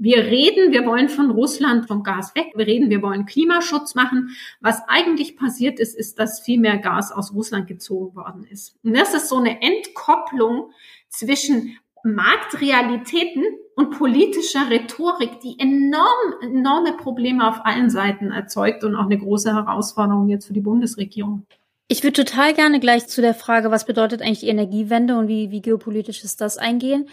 [0.00, 2.52] Wir reden, wir wollen von Russland vom Gas weg.
[2.54, 4.30] Wir reden, wir wollen Klimaschutz machen.
[4.60, 8.76] Was eigentlich passiert ist, ist, dass viel mehr Gas aus Russland gezogen worden ist.
[8.84, 10.70] Und das ist so eine Entkopplung
[11.08, 13.44] zwischen Marktrealitäten
[13.76, 19.54] und politischer Rhetorik, die enorm, enorme Probleme auf allen Seiten erzeugt und auch eine große
[19.54, 21.46] Herausforderung jetzt für die Bundesregierung.
[21.88, 25.50] Ich würde total gerne gleich zu der Frage, was bedeutet eigentlich die Energiewende und wie,
[25.50, 27.08] wie geopolitisch ist das eingehen.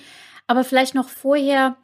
[0.48, 1.78] Aber vielleicht noch vorher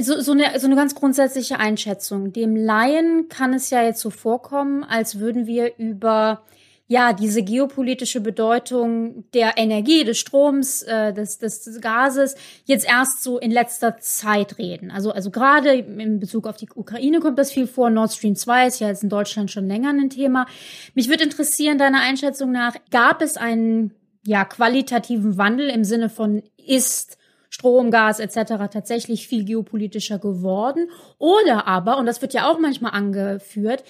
[0.00, 2.32] so, so, eine, so eine ganz grundsätzliche Einschätzung.
[2.32, 6.42] Dem Laien kann es ja jetzt so vorkommen, als würden wir über
[6.86, 12.34] ja, diese geopolitische Bedeutung der Energie, des Stroms, äh, des, des, Gases
[12.66, 14.90] jetzt erst so in letzter Zeit reden.
[14.90, 17.88] Also, also gerade in Bezug auf die Ukraine kommt das viel vor.
[17.88, 20.46] Nord Stream 2 ist ja jetzt in Deutschland schon länger ein Thema.
[20.94, 23.94] Mich würde interessieren, deiner Einschätzung nach, gab es einen
[24.26, 27.16] ja, qualitativen Wandel im Sinne von ist
[27.48, 28.68] Strom, Gas etc.
[28.70, 30.90] tatsächlich viel geopolitischer geworden?
[31.18, 33.84] Oder aber, und das wird ja auch manchmal angeführt,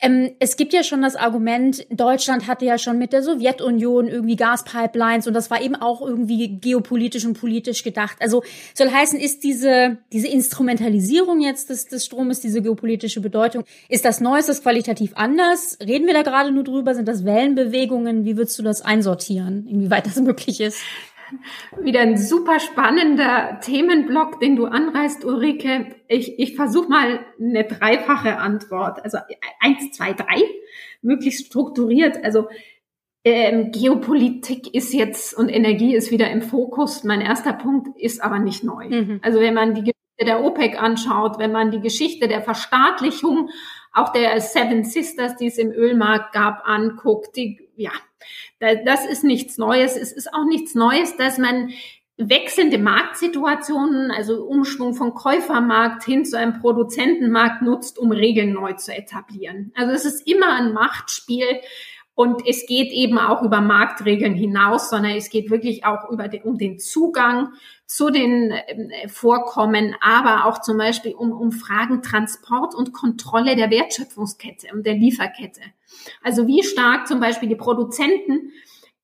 [0.00, 4.36] ähm, es gibt ja schon das Argument, Deutschland hatte ja schon mit der Sowjetunion irgendwie
[4.36, 8.16] Gaspipelines und das war eben auch irgendwie geopolitisch und politisch gedacht.
[8.20, 8.42] Also
[8.74, 14.20] soll heißen, ist diese, diese Instrumentalisierung jetzt des, des Stromes, diese geopolitische Bedeutung, ist das
[14.20, 15.78] Neues, das qualitativ anders?
[15.80, 16.94] Reden wir da gerade nur drüber?
[16.94, 18.24] Sind das Wellenbewegungen?
[18.24, 20.78] Wie würdest du das einsortieren, inwieweit das möglich ist?
[21.80, 25.94] Wieder ein super spannender Themenblock, den du anreißt, Ulrike.
[26.08, 29.02] Ich, ich versuche mal eine dreifache Antwort.
[29.04, 29.18] Also
[29.60, 30.42] eins, zwei, drei,
[31.02, 32.22] möglichst strukturiert.
[32.22, 32.48] Also
[33.24, 37.04] ähm, Geopolitik ist jetzt und Energie ist wieder im Fokus.
[37.04, 38.88] Mein erster Punkt ist aber nicht neu.
[38.88, 39.20] Mhm.
[39.22, 43.50] Also wenn man die Geschichte der OPEC anschaut, wenn man die Geschichte der Verstaatlichung
[43.92, 47.90] auch der Seven Sisters, die es im Ölmarkt gab, anguckt, die, ja,
[48.60, 49.96] das ist nichts Neues.
[49.96, 51.70] Es ist auch nichts Neues, dass man
[52.16, 58.94] wechselnde Marktsituationen, also Umschwung von Käufermarkt hin zu einem Produzentenmarkt nutzt, um Regeln neu zu
[58.94, 59.72] etablieren.
[59.74, 61.60] Also es ist immer ein Machtspiel
[62.14, 66.42] und es geht eben auch über Marktregeln hinaus, sondern es geht wirklich auch über den,
[66.42, 67.54] um den Zugang
[67.90, 73.68] zu den äh, Vorkommen, aber auch zum Beispiel um, um Fragen Transport und Kontrolle der
[73.70, 75.60] Wertschöpfungskette und der Lieferkette.
[76.22, 78.52] Also wie stark zum Beispiel die Produzenten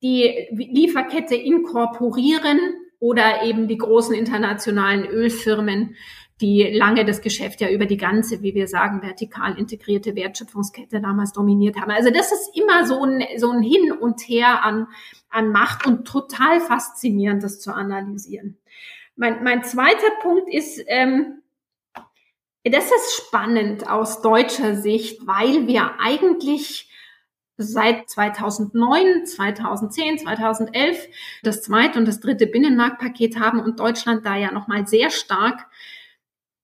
[0.02, 2.60] die Lieferkette inkorporieren
[3.00, 5.96] oder eben die großen internationalen Ölfirmen,
[6.40, 11.32] die lange das Geschäft ja über die ganze, wie wir sagen, vertikal integrierte Wertschöpfungskette damals
[11.32, 11.90] dominiert haben.
[11.90, 14.86] Also das ist immer so ein, so ein Hin und Her an,
[15.28, 18.58] an Macht und total faszinierend, das zu analysieren.
[19.16, 21.42] Mein, mein zweiter Punkt ist, ähm,
[22.64, 26.90] das ist spannend aus deutscher Sicht, weil wir eigentlich
[27.56, 31.08] seit 2009, 2010, 2011
[31.42, 35.66] das zweite und das dritte Binnenmarktpaket haben und Deutschland da ja nochmal sehr stark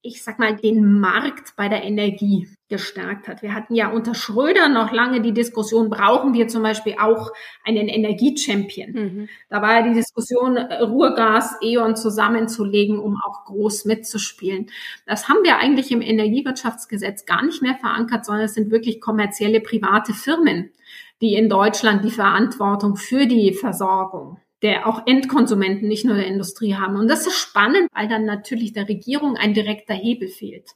[0.04, 3.42] ich sag mal, den Markt bei der Energie gestärkt hat.
[3.42, 7.30] Wir hatten ja unter Schröder noch lange die Diskussion, brauchen wir zum Beispiel auch
[7.64, 8.92] einen Energiechampion?
[8.92, 9.28] Mhm.
[9.48, 14.66] Da war ja die Diskussion, äh, Ruhrgas, E.ON zusammenzulegen, um auch groß mitzuspielen.
[15.06, 19.60] Das haben wir eigentlich im Energiewirtschaftsgesetz gar nicht mehr verankert, sondern es sind wirklich kommerzielle
[19.60, 20.72] private Firmen,
[21.20, 26.74] die in Deutschland die Verantwortung für die Versorgung der auch Endkonsumenten, nicht nur der Industrie
[26.74, 26.96] haben.
[26.96, 30.70] Und das ist spannend, weil dann natürlich der Regierung ein direkter Hebel fehlt.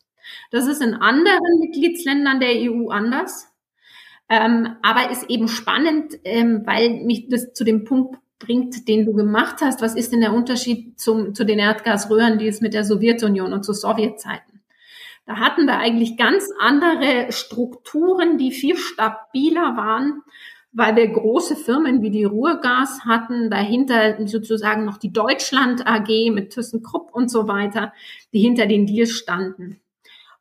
[0.50, 3.48] Das ist in anderen Mitgliedsländern der EU anders.
[4.28, 9.12] Ähm, aber ist eben spannend, ähm, weil mich das zu dem Punkt bringt, den du
[9.12, 9.80] gemacht hast.
[9.82, 13.64] Was ist denn der Unterschied zum, zu den Erdgasröhren, die es mit der Sowjetunion und
[13.64, 14.62] zu Sowjetzeiten?
[15.26, 20.22] Da hatten wir eigentlich ganz andere Strukturen, die viel stabiler waren
[20.76, 26.50] weil wir große Firmen wie die Ruhrgas hatten, dahinter sozusagen noch die Deutschland AG mit
[26.50, 27.94] ThyssenKrupp und so weiter,
[28.34, 29.80] die hinter den Deals standen.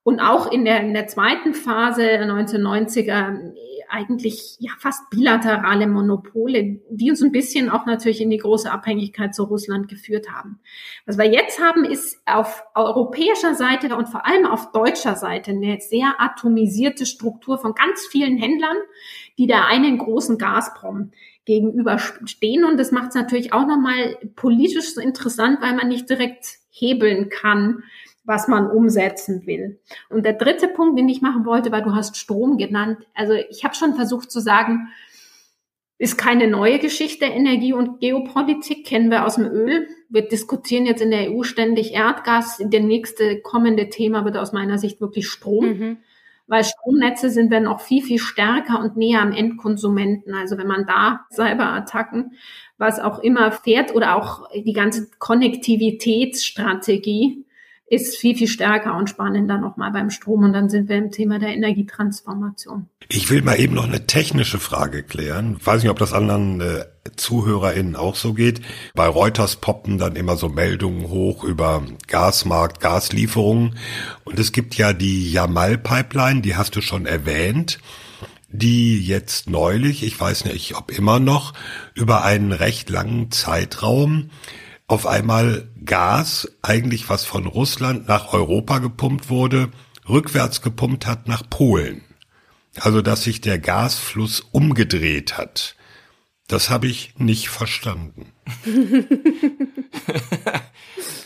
[0.04, 3.54] Und auch in der, in der zweiten Phase 1990er
[3.90, 9.34] eigentlich ja fast bilaterale Monopole, die uns ein bisschen auch natürlich in die große Abhängigkeit
[9.34, 10.60] zu Russland geführt haben.
[11.06, 15.80] Was wir jetzt haben, ist auf europäischer Seite und vor allem auf deutscher Seite eine
[15.80, 18.78] sehr atomisierte Struktur von ganz vielen Händlern,
[19.38, 21.12] die der einen großen Gazprom
[21.46, 22.66] gegenüberstehen.
[22.66, 27.30] Und das macht es natürlich auch nochmal politisch so interessant, weil man nicht direkt hebeln
[27.30, 27.84] kann,
[28.24, 29.80] was man umsetzen will.
[30.10, 33.00] Und der dritte Punkt, den ich machen wollte, weil du hast Strom genannt.
[33.14, 34.90] Also ich habe schon versucht zu sagen,
[35.98, 37.26] ist keine neue Geschichte.
[37.26, 39.88] Energie- und Geopolitik kennen wir aus dem Öl.
[40.10, 42.58] Wir diskutieren jetzt in der EU ständig Erdgas.
[42.62, 45.66] Der nächste kommende Thema wird aus meiner Sicht wirklich Strom.
[45.66, 45.98] Mhm.
[46.48, 50.36] Weil Stromnetze sind wir noch viel, viel stärker und näher am Endkonsumenten.
[50.36, 52.34] Also wenn man da Cyberattacken,
[52.78, 57.45] was auch immer fährt oder auch die ganze Konnektivitätsstrategie,
[57.88, 60.44] ist viel, viel stärker und spannender nochmal beim Strom.
[60.44, 62.88] Und dann sind wir im Thema der Energietransformation.
[63.10, 65.58] Ich will mal eben noch eine technische Frage klären.
[65.60, 68.62] Ich weiß nicht, ob das anderen äh, ZuhörerInnen auch so geht.
[68.96, 73.78] Bei Reuters poppen dann immer so Meldungen hoch über Gasmarkt, Gaslieferungen.
[74.24, 77.80] Und es gibt ja die Jamal-Pipeline, die hast du schon erwähnt
[78.58, 81.54] die jetzt neulich, ich weiß nicht, ob immer noch,
[81.94, 84.30] über einen recht langen Zeitraum
[84.88, 89.72] auf einmal Gas, eigentlich was von Russland nach Europa gepumpt wurde,
[90.08, 92.04] rückwärts gepumpt hat nach Polen.
[92.80, 95.76] Also dass sich der Gasfluss umgedreht hat.
[96.48, 98.32] Das habe ich nicht verstanden.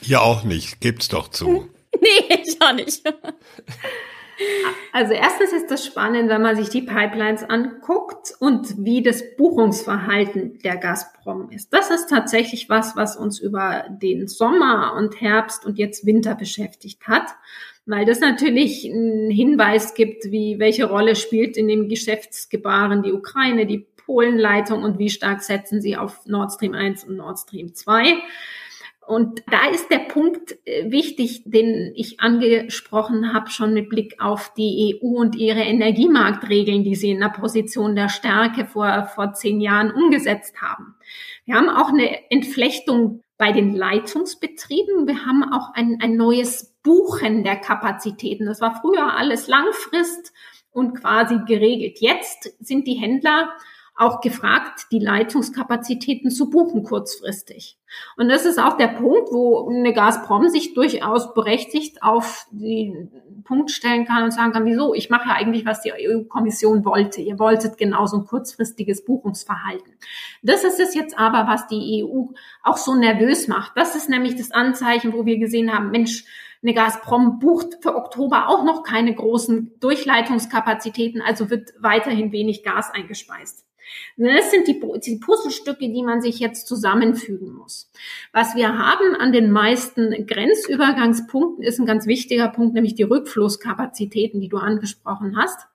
[0.02, 1.70] Ihr auch nicht, gebt's doch zu.
[2.00, 3.04] Nee, ich auch nicht.
[4.92, 10.60] Also erstens ist das spannend, wenn man sich die Pipelines anguckt und wie das Buchungsverhalten
[10.64, 11.74] der Gazprom ist.
[11.74, 17.08] Das ist tatsächlich was, was uns über den Sommer und Herbst und jetzt Winter beschäftigt
[17.08, 17.28] hat,
[17.86, 23.66] weil das natürlich einen Hinweis gibt, wie welche Rolle spielt in dem Geschäftsgebaren die Ukraine,
[23.66, 28.18] die Polenleitung und wie stark setzen sie auf Nord Stream 1 und Nord Stream 2.
[29.10, 34.54] Und da ist der Punkt äh, wichtig, den ich angesprochen habe, schon mit Blick auf
[34.54, 39.62] die EU und ihre Energiemarktregeln, die sie in der Position der Stärke vor, vor zehn
[39.62, 40.94] Jahren umgesetzt haben.
[41.46, 45.08] Wir haben auch eine Entflechtung bei den Leitungsbetrieben.
[45.08, 48.46] Wir haben auch ein, ein neues Buchen der Kapazitäten.
[48.46, 50.34] Das war früher alles Langfrist
[50.70, 51.98] und quasi geregelt.
[52.00, 53.50] Jetzt sind die Händler
[54.00, 57.78] auch gefragt, die Leitungskapazitäten zu buchen kurzfristig.
[58.16, 63.12] Und das ist auch der Punkt, wo eine Gazprom sich durchaus berechtigt auf den
[63.44, 67.20] Punkt stellen kann und sagen kann, wieso, ich mache ja eigentlich, was die EU-Kommission wollte.
[67.20, 69.94] Ihr wolltet genauso ein kurzfristiges Buchungsverhalten.
[70.44, 72.28] Das ist es jetzt aber, was die EU
[72.64, 73.74] auch so nervös macht.
[73.76, 76.26] Das ist nämlich das Anzeichen, wo wir gesehen haben, Mensch,
[76.62, 82.92] eine Gazprom bucht für Oktober auch noch keine großen Durchleitungskapazitäten, also wird weiterhin wenig Gas
[82.94, 83.66] eingespeist.
[84.18, 87.92] Das sind die, die Puzzlestücke, die man sich jetzt zusammenfügen muss.
[88.34, 94.42] Was wir haben an den meisten Grenzübergangspunkten ist ein ganz wichtiger Punkt, nämlich die Rückflusskapazitäten,
[94.42, 95.68] die du angesprochen hast.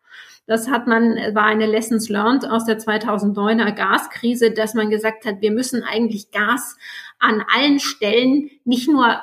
[0.46, 5.40] Das hat man, war eine Lessons learned aus der 2009er Gaskrise, dass man gesagt hat,
[5.40, 6.77] wir müssen eigentlich Gas
[7.18, 9.22] an allen Stellen nicht nur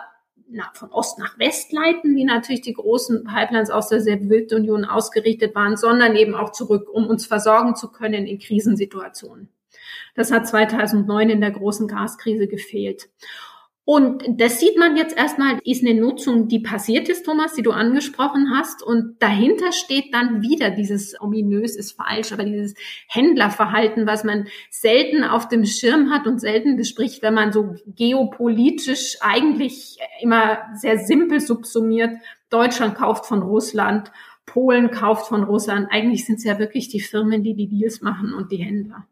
[0.51, 5.55] nach, von Ost nach West leiten, wie natürlich die großen Pipelines aus der Sowjetunion ausgerichtet
[5.55, 9.49] waren, sondern eben auch zurück, um uns versorgen zu können in Krisensituationen.
[10.15, 13.09] Das hat 2009 in der großen Gaskrise gefehlt.
[13.83, 17.71] Und das sieht man jetzt erstmal, ist eine Nutzung, die passiert ist, Thomas, die du
[17.71, 18.83] angesprochen hast.
[18.83, 22.75] Und dahinter steht dann wieder dieses ominös ist falsch, aber dieses
[23.07, 29.17] Händlerverhalten, was man selten auf dem Schirm hat und selten bespricht, wenn man so geopolitisch
[29.19, 32.11] eigentlich immer sehr simpel subsumiert.
[32.51, 34.11] Deutschland kauft von Russland,
[34.45, 35.87] Polen kauft von Russland.
[35.89, 39.07] Eigentlich sind es ja wirklich die Firmen, die die Deals machen und die Händler.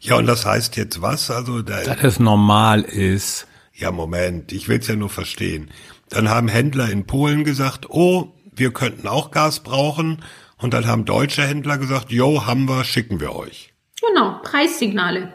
[0.00, 1.30] Ja, und das heißt jetzt was?
[1.30, 5.70] Also da, dass es normal ist ja, Moment, ich will's ja nur verstehen.
[6.08, 10.22] Dann haben Händler in Polen gesagt, oh, wir könnten auch Gas brauchen.
[10.58, 13.74] Und dann haben deutsche Händler gesagt, jo, haben wir, schicken wir euch.
[14.00, 15.34] Genau, Preissignale.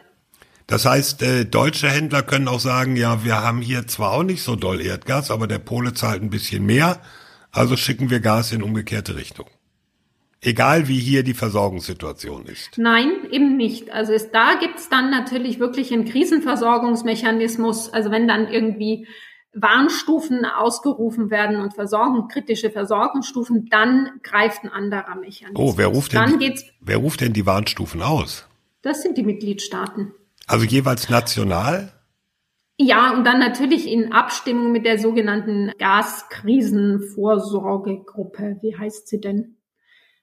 [0.68, 4.44] Das heißt, äh, deutsche Händler können auch sagen, ja, wir haben hier zwar auch nicht
[4.44, 7.02] so doll Erdgas, aber der Pole zahlt ein bisschen mehr,
[7.52, 9.48] also schicken wir Gas in umgekehrte Richtung.
[10.42, 12.78] Egal wie hier die Versorgungssituation ist.
[12.78, 13.92] Nein, eben nicht.
[13.92, 17.90] Also es, da gibt's dann natürlich wirklich einen Krisenversorgungsmechanismus.
[17.90, 19.06] Also wenn dann irgendwie
[19.54, 25.74] Warnstufen ausgerufen werden und Versorgung, kritische Versorgungsstufen, dann greift ein anderer Mechanismus.
[25.74, 28.48] Oh, wer ruft, denn, dann geht's, wer ruft denn die Warnstufen aus?
[28.82, 30.14] Das sind die Mitgliedstaaten.
[30.48, 31.92] Also jeweils national?
[32.78, 38.60] Ja, und dann natürlich in Abstimmung mit der sogenannten Gaskrisenvorsorgegruppe.
[38.62, 39.58] Wie heißt sie denn?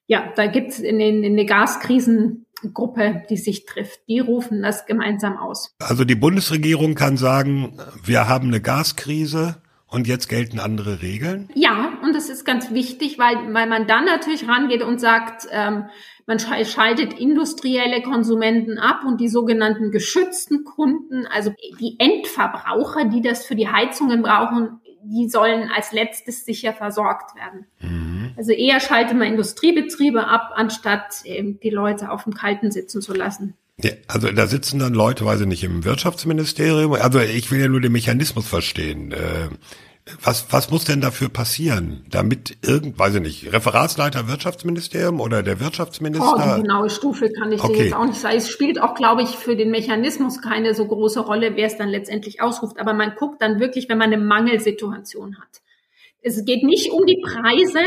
[0.07, 4.01] Ja, da gibt's in, in, in eine Gaskrisengruppe, die sich trifft.
[4.09, 5.75] Die rufen das gemeinsam aus.
[5.81, 9.57] Also die Bundesregierung kann sagen, wir haben eine Gaskrise.
[9.89, 11.49] Und jetzt gelten andere Regeln?
[11.55, 15.85] Ja, und das ist ganz wichtig, weil, weil man dann natürlich rangeht und sagt, ähm,
[16.27, 23.47] man schaltet industrielle Konsumenten ab und die sogenannten geschützten Kunden, also die Endverbraucher, die das
[23.47, 27.67] für die Heizungen brauchen, die sollen als letztes sicher versorgt werden.
[27.81, 28.35] Mhm.
[28.37, 33.15] Also eher schaltet man Industriebetriebe ab, anstatt eben die Leute auf dem Kalten sitzen zu
[33.15, 33.55] lassen.
[33.83, 36.95] Ja, also da sitzen dann Leute, weiß ich nicht, im Wirtschaftsministerium.
[36.95, 39.13] Also ich will ja nur den Mechanismus verstehen.
[39.13, 39.49] Äh,
[40.23, 45.59] was, was muss denn dafür passieren, damit irgend, weiß ich nicht, Referatsleiter Wirtschaftsministerium oder der
[45.59, 46.33] Wirtschaftsminister?
[46.33, 47.75] Oh, die genaue Stufe kann ich okay.
[47.75, 48.37] dir jetzt auch nicht sagen.
[48.37, 51.89] Es spielt auch, glaube ich, für den Mechanismus keine so große Rolle, wer es dann
[51.89, 52.79] letztendlich ausruft.
[52.79, 55.61] Aber man guckt dann wirklich, wenn man eine Mangelsituation hat.
[56.23, 57.81] Es geht nicht um die Preise,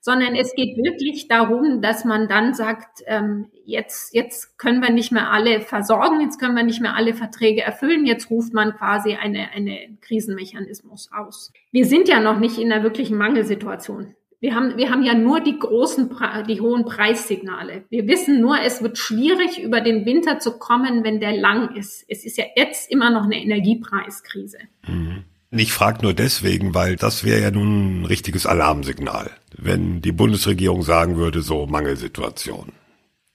[0.00, 5.12] sondern es geht wirklich darum, dass man dann sagt, ähm, jetzt, jetzt können wir nicht
[5.12, 9.14] mehr alle versorgen, jetzt können wir nicht mehr alle Verträge erfüllen, jetzt ruft man quasi
[9.14, 11.52] eine, eine Krisenmechanismus aus.
[11.70, 14.14] Wir sind ja noch nicht in einer wirklichen Mangelsituation.
[14.40, 16.08] Wir haben, wir haben ja nur die großen,
[16.48, 17.84] die hohen Preissignale.
[17.90, 22.06] Wir wissen nur, es wird schwierig, über den Winter zu kommen, wenn der lang ist.
[22.08, 24.58] Es ist ja jetzt immer noch eine Energiepreiskrise.
[24.88, 25.24] Mhm.
[25.52, 30.82] Ich frage nur deswegen, weil das wäre ja nun ein richtiges Alarmsignal, wenn die Bundesregierung
[30.82, 32.72] sagen würde, so Mangelsituation.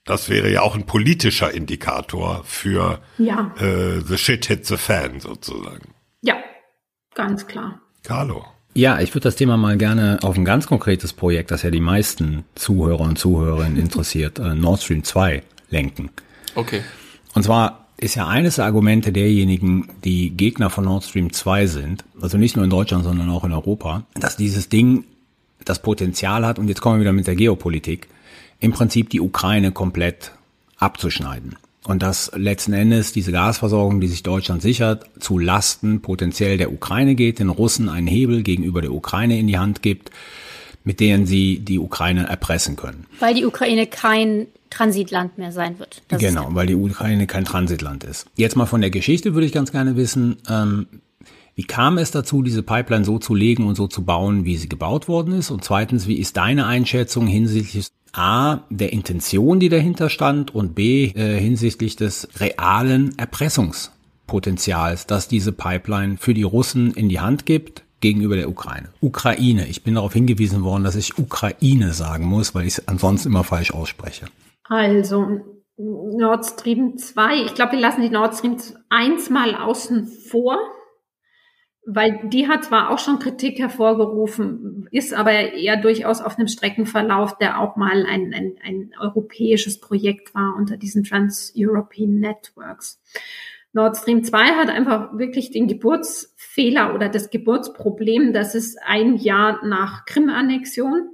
[0.05, 3.53] Das wäre ja auch ein politischer Indikator für ja.
[3.59, 5.93] äh, the shit hits the fan sozusagen.
[6.21, 6.35] Ja,
[7.15, 7.81] ganz klar.
[8.03, 8.45] Carlo.
[8.75, 11.79] Ja, ich würde das Thema mal gerne auf ein ganz konkretes Projekt, das ja die
[11.79, 16.11] meisten Zuhörer und Zuhörerinnen interessiert, äh, Nord Stream 2 lenken.
[16.55, 16.83] Okay.
[17.33, 22.03] Und zwar ist ja eines der Argumente derjenigen, die Gegner von Nord Stream 2 sind,
[22.21, 25.05] also nicht nur in Deutschland, sondern auch in Europa, dass dieses Ding
[25.63, 28.07] das Potenzial hat, und jetzt kommen wir wieder mit der Geopolitik,
[28.59, 30.31] im Prinzip die Ukraine komplett
[30.77, 31.55] abzuschneiden.
[31.85, 37.15] Und dass letzten Endes diese Gasversorgung, die sich Deutschland sichert, zu Lasten potenziell der Ukraine
[37.15, 40.09] geht, den Russen einen Hebel gegenüber der Ukraine in die Hand gibt,
[40.83, 43.05] mit denen sie die Ukraine erpressen können.
[43.19, 46.01] Weil die Ukraine kein Transitland mehr sein wird.
[46.09, 48.27] Das genau, weil die Ukraine kein Transitland ist.
[48.35, 50.87] Jetzt mal von der Geschichte würde ich ganz gerne wissen, ähm,
[51.55, 54.67] wie kam es dazu, diese Pipeline so zu legen und so zu bauen, wie sie
[54.67, 55.51] gebaut worden ist?
[55.51, 61.05] Und zweitens, wie ist deine Einschätzung hinsichtlich A, der Intention, die dahinter stand und B,
[61.15, 67.83] äh, hinsichtlich des realen Erpressungspotenzials, das diese Pipeline für die Russen in die Hand gibt
[68.01, 68.89] gegenüber der Ukraine.
[68.99, 69.67] Ukraine.
[69.67, 73.45] Ich bin darauf hingewiesen worden, dass ich Ukraine sagen muss, weil ich es ansonsten immer
[73.45, 74.25] falsch ausspreche.
[74.67, 75.41] Also
[75.77, 78.57] Nord Stream 2, ich glaube, wir lassen die Nord Stream
[78.89, 80.57] 1 mal außen vor,
[81.85, 87.37] weil die hat zwar auch schon Kritik hervorgerufen, ist aber eher durchaus auf einem Streckenverlauf,
[87.37, 92.99] der auch mal ein, ein, ein europäisches Projekt war unter diesen Trans-European Networks.
[93.73, 99.63] Nord Stream 2 hat einfach wirklich den Geburtsfehler oder das Geburtsproblem, dass es ein Jahr
[99.65, 101.09] nach Krim-Annexion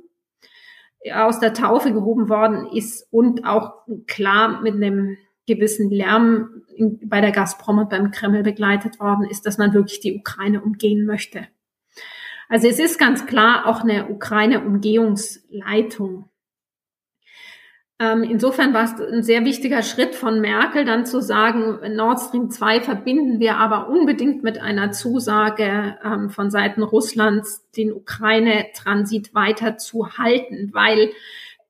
[1.13, 3.73] aus der Taufe gehoben worden ist und auch
[4.07, 6.61] klar mit einem gewissen Lärm
[7.03, 11.05] bei der Gazprom und beim Kreml begleitet worden ist, dass man wirklich die Ukraine umgehen
[11.05, 11.47] möchte.
[12.49, 16.25] Also es ist ganz klar auch eine Ukraine-Umgehungsleitung.
[18.01, 22.49] Ähm, insofern war es ein sehr wichtiger Schritt von Merkel, dann zu sagen, Nord Stream
[22.49, 29.77] 2 verbinden wir aber unbedingt mit einer Zusage ähm, von Seiten Russlands, den Ukraine-Transit weiter
[29.77, 31.11] zu halten, weil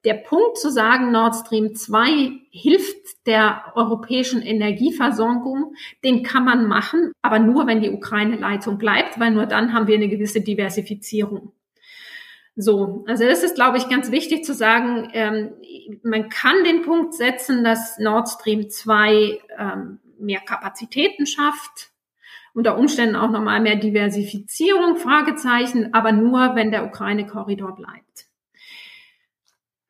[0.05, 5.75] der Punkt zu sagen, Nord Stream 2 hilft der europäischen Energieversorgung,
[6.05, 9.95] den kann man machen, aber nur, wenn die Ukraine-Leitung bleibt, weil nur dann haben wir
[9.95, 11.51] eine gewisse Diversifizierung.
[12.55, 15.09] So, also das ist, glaube ich, ganz wichtig zu sagen.
[15.13, 15.53] Ähm,
[16.03, 21.91] man kann den Punkt setzen, dass Nord Stream 2 ähm, mehr Kapazitäten schafft,
[22.53, 28.27] unter Umständen auch nochmal mehr Diversifizierung, Fragezeichen, aber nur, wenn der Ukraine-Korridor bleibt.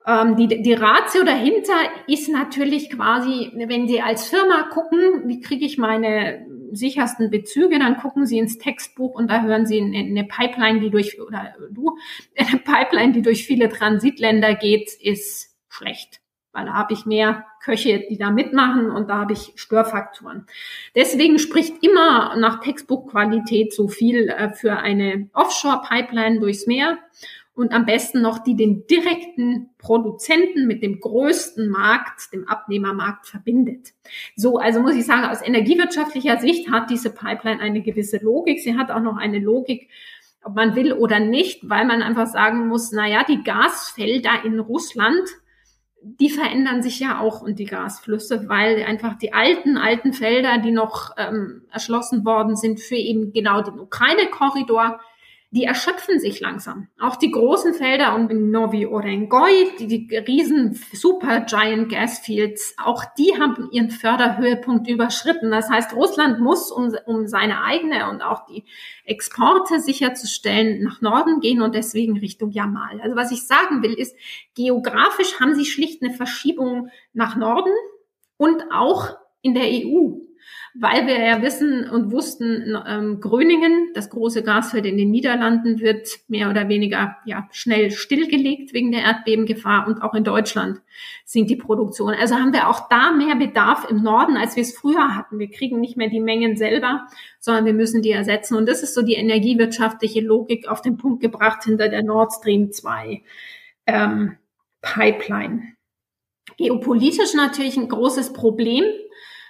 [0.05, 1.75] Ähm, die, die Ratio dahinter
[2.07, 6.45] ist natürlich quasi, wenn Sie als Firma gucken, wie kriege ich meine
[6.75, 11.21] sichersten Bezüge, dann gucken Sie ins Textbuch und da hören Sie eine Pipeline, die durch,
[11.21, 11.97] oder du,
[12.37, 16.21] eine Pipeline, die durch viele Transitländer geht, ist schlecht.
[16.53, 20.47] Weil da habe ich mehr Köche, die da mitmachen und da habe ich Störfaktoren.
[20.95, 26.97] Deswegen spricht immer nach Textbuchqualität so viel äh, für eine Offshore-Pipeline durchs Meer
[27.61, 33.89] und am besten noch die den direkten Produzenten mit dem größten Markt, dem Abnehmermarkt verbindet.
[34.35, 38.59] So, also muss ich sagen, aus energiewirtschaftlicher Sicht hat diese Pipeline eine gewisse Logik.
[38.61, 39.89] Sie hat auch noch eine Logik,
[40.43, 44.59] ob man will oder nicht, weil man einfach sagen muss, na ja, die Gasfelder in
[44.59, 45.29] Russland,
[46.01, 50.71] die verändern sich ja auch und die Gasflüsse, weil einfach die alten, alten Felder, die
[50.71, 54.99] noch ähm, erschlossen worden sind für eben genau den Ukraine-Korridor,
[55.53, 56.87] die erschöpfen sich langsam.
[56.97, 63.03] Auch die großen Felder in Novi Orengoi, die, die riesen Super Giant Gas Fields, auch
[63.17, 65.51] die haben ihren Förderhöhepunkt überschritten.
[65.51, 68.63] Das heißt, Russland muss, um, um seine eigene und auch die
[69.03, 73.01] Exporte sicherzustellen, nach Norden gehen und deswegen Richtung Jamal.
[73.01, 74.15] Also was ich sagen will, ist,
[74.55, 77.73] geografisch haben sie schlicht eine Verschiebung nach Norden
[78.37, 80.30] und auch in der EU
[80.73, 86.07] weil wir ja wissen und wussten, ähm, Gröningen, das große Gasfeld in den Niederlanden, wird
[86.29, 90.81] mehr oder weniger ja schnell stillgelegt wegen der Erdbebengefahr und auch in Deutschland
[91.25, 92.13] sinkt die Produktion.
[92.13, 95.39] Also haben wir auch da mehr Bedarf im Norden, als wir es früher hatten.
[95.39, 97.07] Wir kriegen nicht mehr die Mengen selber,
[97.39, 98.55] sondern wir müssen die ersetzen.
[98.55, 102.71] Und das ist so die energiewirtschaftliche Logik auf den Punkt gebracht hinter der Nord Stream
[102.71, 103.21] 2
[103.87, 104.37] ähm,
[104.81, 105.73] Pipeline.
[106.57, 108.85] Geopolitisch natürlich ein großes Problem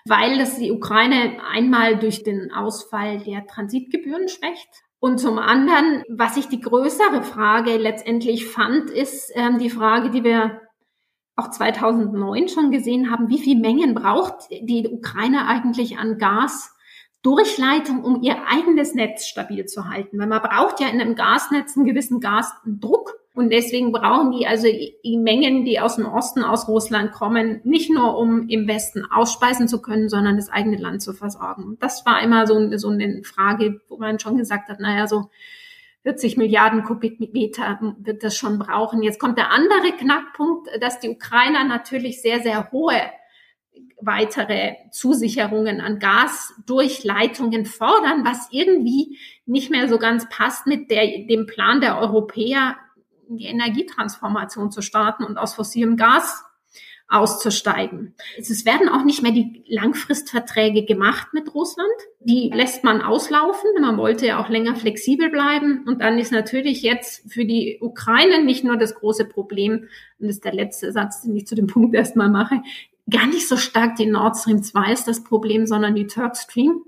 [0.05, 4.69] weil das die Ukraine einmal durch den Ausfall der Transitgebühren schwächt.
[4.99, 10.23] Und zum anderen, was ich die größere Frage letztendlich fand, ist ähm, die Frage, die
[10.23, 10.61] wir
[11.35, 16.75] auch 2009 schon gesehen haben, wie viel Mengen braucht die Ukraine eigentlich an Gas?
[17.23, 20.17] Durchleitung, um ihr eigenes Netz stabil zu halten.
[20.19, 23.20] Weil man braucht ja in einem Gasnetz einen gewissen Gasdruck.
[23.33, 27.89] Und deswegen brauchen die also die Mengen, die aus dem Osten, aus Russland kommen, nicht
[27.89, 31.77] nur um im Westen ausspeisen zu können, sondern das eigene Land zu versorgen.
[31.79, 35.29] Das war immer so, so eine Frage, wo man schon gesagt hat, naja, so
[36.03, 39.01] 40 Milliarden Kubikmeter wird das schon brauchen.
[39.01, 42.99] Jetzt kommt der andere Knackpunkt, dass die Ukrainer natürlich sehr, sehr hohe
[44.01, 50.89] weitere Zusicherungen an Gas durch Leitungen fordern, was irgendwie nicht mehr so ganz passt mit
[50.89, 52.77] der, dem Plan der Europäer,
[53.37, 56.43] die Energietransformation zu starten und aus fossilem Gas
[57.11, 58.15] auszusteigen.
[58.37, 61.91] Es werden auch nicht mehr die Langfristverträge gemacht mit Russland.
[62.21, 63.69] Die lässt man auslaufen.
[63.81, 65.83] Man wollte ja auch länger flexibel bleiben.
[65.85, 70.37] Und dann ist natürlich jetzt für die Ukraine nicht nur das große Problem, und das
[70.37, 72.61] ist der letzte Satz, den ich zu dem Punkt erstmal mache,
[73.09, 76.81] gar nicht so stark die Nord Stream 2 ist das Problem, sondern die Turk Stream,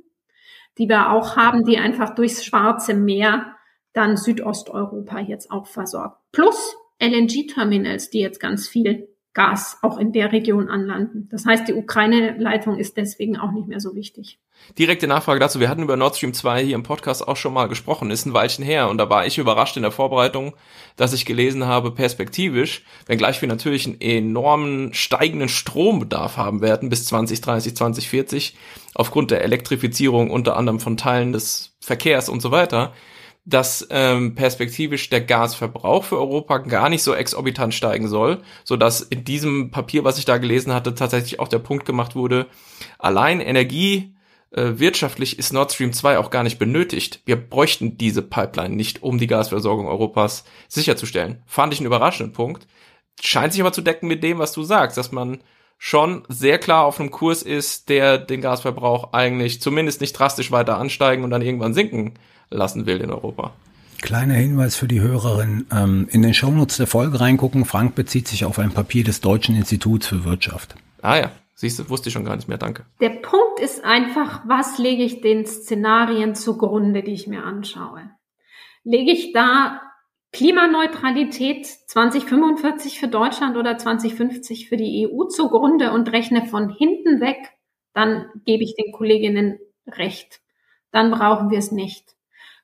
[0.78, 3.58] die wir auch haben, die einfach durchs Schwarze Meer
[3.94, 6.18] dann Südosteuropa jetzt auch versorgt.
[6.32, 11.28] Plus LNG-Terminals, die jetzt ganz viel Gas auch in der Region anlanden.
[11.32, 14.40] Das heißt, die Ukraine-Leitung ist deswegen auch nicht mehr so wichtig.
[14.78, 15.60] Direkte Nachfrage dazu.
[15.60, 18.12] Wir hatten über Nord Stream 2 hier im Podcast auch schon mal gesprochen.
[18.12, 18.90] Ist ein Weilchen her.
[18.90, 20.54] Und da war ich überrascht in der Vorbereitung,
[20.98, 27.08] dass ich gelesen habe, perspektivisch, wenngleich wir natürlich einen enormen steigenden Strombedarf haben werden bis
[27.08, 28.56] 2030, 2040,
[28.94, 32.94] aufgrund der Elektrifizierung unter anderem von Teilen des Verkehrs und so weiter,
[33.46, 39.02] dass ähm, perspektivisch der Gasverbrauch für Europa gar nicht so exorbitant steigen soll, so dass
[39.02, 42.48] in diesem Papier, was ich da gelesen hatte, tatsächlich auch der Punkt gemacht wurde,
[43.00, 44.16] allein Energie
[44.52, 47.22] äh, wirtschaftlich ist Nord Stream 2 auch gar nicht benötigt.
[47.26, 51.44] Wir bräuchten diese Pipeline nicht, um die Gasversorgung Europas sicherzustellen.
[51.46, 52.66] Fand ich einen überraschenden Punkt.
[53.22, 55.40] Scheint sich aber zu decken mit dem, was du sagst, dass man
[55.78, 60.78] schon sehr klar auf einem Kurs ist, der den Gasverbrauch eigentlich zumindest nicht drastisch weiter
[60.78, 62.14] ansteigen und dann irgendwann sinken
[62.50, 63.54] lassen will in Europa.
[64.04, 65.66] Kleiner Hinweis für die Hörerin.
[65.72, 67.64] Ähm, in den Shownotes der Folge reingucken.
[67.64, 70.76] Frank bezieht sich auf ein Papier des Deutschen Instituts für Wirtschaft.
[71.02, 72.86] Ah ja, siehst du, wusste ich schon gar nicht mehr, danke.
[73.00, 78.10] Der Punkt ist einfach, was lege ich den Szenarien zugrunde, die ich mir anschaue?
[78.84, 79.82] Lege ich da
[80.34, 87.38] Klimaneutralität 2045 für Deutschland oder 2050 für die EU zugrunde und rechne von hinten weg,
[87.94, 90.42] dann gebe ich den Kolleginnen recht.
[90.92, 92.14] Dann brauchen wir es nicht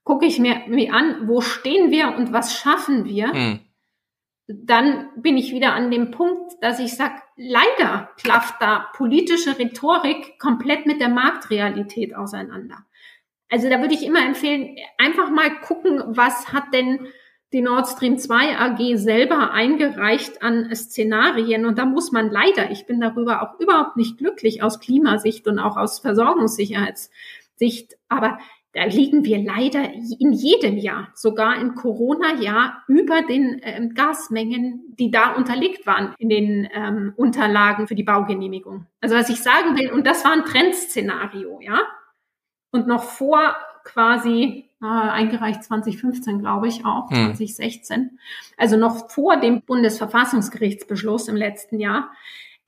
[0.03, 3.59] gucke ich mir, mir an, wo stehen wir und was schaffen wir, hm.
[4.47, 10.39] dann bin ich wieder an dem Punkt, dass ich sage, leider klafft da politische Rhetorik
[10.39, 12.85] komplett mit der Marktrealität auseinander.
[13.49, 17.07] Also da würde ich immer empfehlen, einfach mal gucken, was hat denn
[17.51, 21.65] die Nord Stream 2 AG selber eingereicht an Szenarien.
[21.65, 25.57] Und da muss man leider, ich bin darüber auch überhaupt nicht glücklich aus Klimasicht und
[25.57, 28.37] auch aus Versorgungssicherheitssicht, aber
[28.80, 35.11] da liegen wir leider in jedem Jahr, sogar im Corona-Jahr, über den ähm, Gasmengen, die
[35.11, 38.86] da unterlegt waren in den ähm, Unterlagen für die Baugenehmigung.
[39.01, 41.77] Also was ich sagen will, und das war ein Trendszenario, ja.
[42.71, 43.53] Und noch vor
[43.84, 47.36] quasi äh, eingereicht 2015, glaube ich auch, hm.
[47.36, 48.17] 2016,
[48.55, 52.11] also noch vor dem Bundesverfassungsgerichtsbeschluss im letzten Jahr,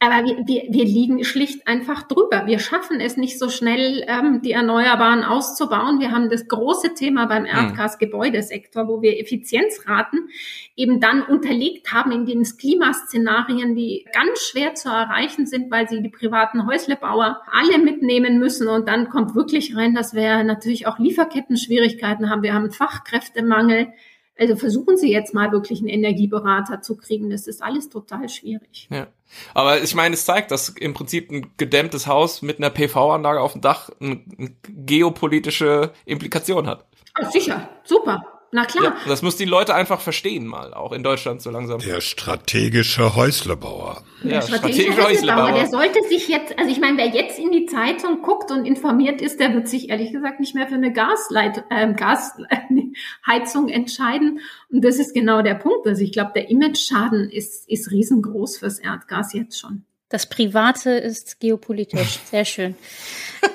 [0.01, 2.47] aber wir, wir, wir liegen schlicht einfach drüber.
[2.47, 5.99] Wir schaffen es nicht so schnell, ähm, die Erneuerbaren auszubauen.
[5.99, 7.55] Wir haben das große Thema beim hm.
[7.55, 10.27] Erdgasgebäudesektor, wo wir Effizienzraten
[10.75, 16.01] eben dann unterlegt haben in den Klimaszenarien, die ganz schwer zu erreichen sind, weil sie
[16.01, 18.69] die privaten Häuslebauer alle mitnehmen müssen.
[18.69, 22.41] Und dann kommt wirklich rein, dass wir natürlich auch Lieferketten-Schwierigkeiten haben.
[22.41, 23.93] Wir haben Fachkräftemangel.
[24.37, 27.29] Also versuchen Sie jetzt mal wirklich einen Energieberater zu kriegen.
[27.29, 28.87] Das ist alles total schwierig.
[28.89, 29.07] Ja.
[29.53, 33.53] Aber ich meine, es zeigt, dass im Prinzip ein gedämmtes Haus mit einer PV-Anlage auf
[33.53, 34.21] dem Dach eine
[34.67, 36.85] geopolitische Implikation hat.
[37.21, 38.40] Oh, sicher, super.
[38.53, 38.83] Na klar.
[38.83, 41.79] Ja, das muss die Leute einfach verstehen mal, auch in Deutschland so langsam.
[41.79, 44.03] Der strategische Häuslebauer.
[44.23, 47.51] Der ja, strategische, strategische Häuslebauer, der sollte sich jetzt, also ich meine, wer jetzt in
[47.51, 50.91] die Zeitung guckt und informiert ist, der wird sich ehrlich gesagt nicht mehr für eine
[50.91, 54.41] Gasleit, äh, Gasheizung entscheiden.
[54.69, 55.87] Und das ist genau der Punkt.
[55.87, 59.85] Also ich glaube, der Image-Schaden ist, ist riesengroß fürs Erdgas jetzt schon.
[60.09, 62.19] Das Private ist geopolitisch.
[62.25, 62.75] Sehr schön.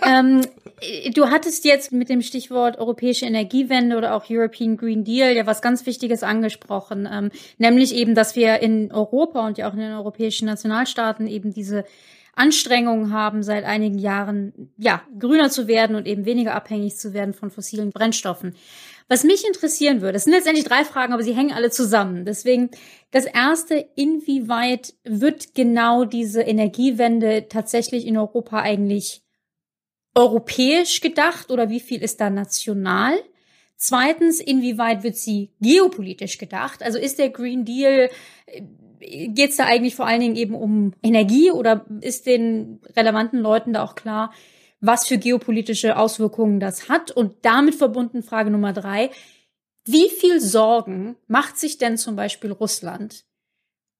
[0.03, 0.41] ähm,
[1.13, 5.63] du hattest jetzt mit dem Stichwort europäische Energiewende oder auch European Green Deal ja was
[5.63, 9.93] ganz Wichtiges angesprochen, ähm, nämlich eben, dass wir in Europa und ja auch in den
[9.93, 11.85] europäischen Nationalstaaten eben diese
[12.35, 17.33] Anstrengungen haben, seit einigen Jahren ja grüner zu werden und eben weniger abhängig zu werden
[17.33, 18.55] von fossilen Brennstoffen.
[19.09, 22.27] Was mich interessieren würde, es sind letztendlich drei Fragen, aber sie hängen alle zusammen.
[22.27, 22.71] Deswegen
[23.11, 29.23] das erste, inwieweit wird genau diese Energiewende tatsächlich in Europa eigentlich
[30.17, 33.15] europäisch gedacht oder wie viel ist da national?
[33.77, 36.83] Zweitens, inwieweit wird sie geopolitisch gedacht?
[36.83, 38.09] Also ist der Green Deal,
[38.47, 38.63] äh,
[39.29, 43.75] geht es da eigentlich vor allen Dingen eben um Energie oder ist den relevanten Leuten
[43.75, 44.33] da auch klar,
[44.81, 47.11] was für geopolitische Auswirkungen das hat.
[47.11, 49.11] Und damit verbunden Frage Nummer drei.
[49.85, 53.25] Wie viel Sorgen macht sich denn zum Beispiel Russland,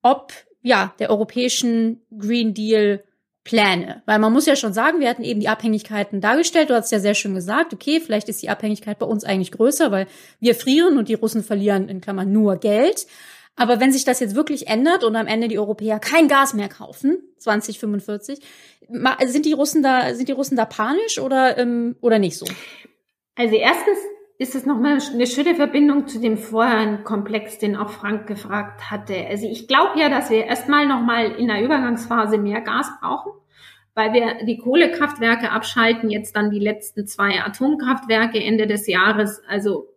[0.01, 3.03] ob ja der europäischen Green Deal
[3.47, 4.01] Pläne?
[4.05, 6.69] Weil man muss ja schon sagen, wir hatten eben die Abhängigkeiten dargestellt.
[6.69, 9.89] Du hast ja sehr schön gesagt, okay, vielleicht ist die Abhängigkeit bei uns eigentlich größer,
[9.89, 10.07] weil
[10.41, 13.07] wir frieren und die Russen verlieren in Klammern nur Geld.
[13.55, 16.67] Aber wenn sich das jetzt wirklich ändert und am Ende die Europäer kein Gas mehr
[16.67, 18.39] kaufen, 2045,
[19.25, 22.45] sind die Russen da, sind die Russen da panisch oder, ähm, oder nicht so?
[23.35, 23.97] Also erstens
[24.39, 29.15] ist es nochmal eine schöne Verbindung zu dem vorherigen Komplex, den auch Frank gefragt hatte.
[29.27, 33.31] Also ich glaube ja, dass wir erstmal nochmal in der Übergangsphase mehr Gas brauchen,
[33.95, 39.41] weil wir die Kohlekraftwerke abschalten, jetzt dann die letzten zwei Atomkraftwerke Ende des Jahres.
[39.47, 39.87] Also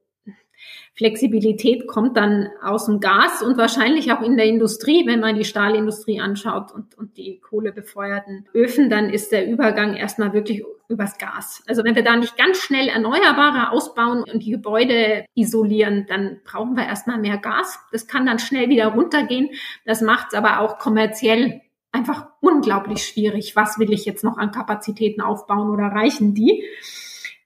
[1.01, 5.47] Flexibilität kommt dann aus dem Gas und wahrscheinlich auch in der Industrie, wenn man die
[5.47, 11.63] Stahlindustrie anschaut und, und die kohlebefeuerten Öfen, dann ist der Übergang erstmal wirklich übers Gas.
[11.67, 16.77] Also wenn wir da nicht ganz schnell Erneuerbare ausbauen und die Gebäude isolieren, dann brauchen
[16.77, 17.79] wir erstmal mehr Gas.
[17.93, 19.49] Das kann dann schnell wieder runtergehen.
[19.87, 23.57] Das macht es aber auch kommerziell einfach unglaublich schwierig.
[23.57, 26.63] Was will ich jetzt noch an Kapazitäten aufbauen oder reichen die?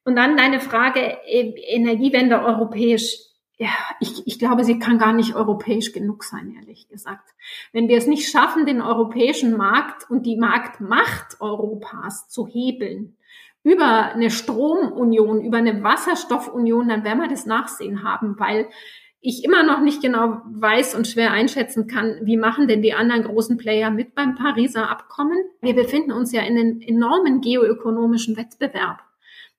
[0.05, 3.34] Und dann deine Frage, äh, Energiewende europäisch.
[3.57, 7.31] Ja, ich, ich glaube, sie kann gar nicht europäisch genug sein, ehrlich gesagt.
[7.73, 13.17] Wenn wir es nicht schaffen, den europäischen Markt und die Marktmacht Europas zu hebeln,
[13.63, 18.69] über eine Stromunion, über eine Wasserstoffunion, dann werden wir das Nachsehen haben, weil
[19.21, 23.23] ich immer noch nicht genau weiß und schwer einschätzen kann, wie machen denn die anderen
[23.23, 25.39] großen Player mit beim Pariser Abkommen.
[25.63, 28.99] Wir befinden uns ja in einem enormen geoökonomischen Wettbewerb.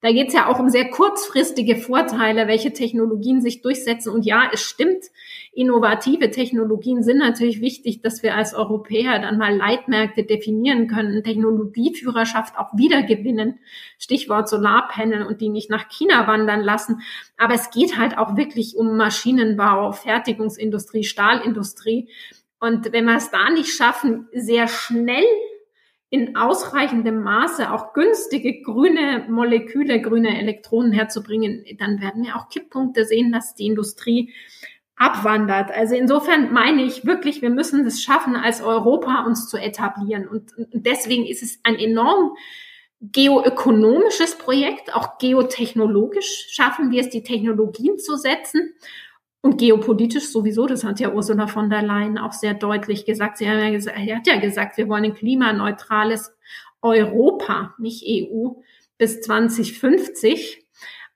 [0.02, 4.12] Da geht es ja auch um sehr kurzfristige Vorteile, welche Technologien sich durchsetzen.
[4.12, 5.04] Und ja, es stimmt,
[5.52, 12.58] innovative Technologien sind natürlich wichtig, dass wir als Europäer dann mal Leitmärkte definieren können, Technologieführerschaft
[12.58, 13.58] auch wiedergewinnen.
[13.98, 17.00] Stichwort Solarpanel und die nicht nach China wandern lassen.
[17.38, 22.10] Aber es geht halt auch wirklich um Maschinenbau, Fertigungsindustrie, Stahlindustrie.
[22.60, 25.24] Und wenn wir es da nicht schaffen, sehr schnell
[26.08, 33.04] in ausreichendem Maße auch günstige grüne Moleküle, grüne Elektronen herzubringen, dann werden wir auch Kipppunkte
[33.04, 34.32] sehen, dass die Industrie
[34.96, 35.70] abwandert.
[35.70, 40.26] Also insofern meine ich wirklich, wir müssen es schaffen, als Europa uns zu etablieren.
[40.26, 42.36] Und deswegen ist es ein enorm
[43.00, 48.74] geoökonomisches Projekt, auch geotechnologisch schaffen wir es, die Technologien zu setzen.
[49.46, 53.38] Und geopolitisch sowieso, das hat ja Ursula von der Leyen auch sehr deutlich gesagt.
[53.38, 56.34] Sie hat ja gesagt, hat ja gesagt, wir wollen ein klimaneutrales
[56.82, 58.54] Europa, nicht EU,
[58.98, 60.66] bis 2050.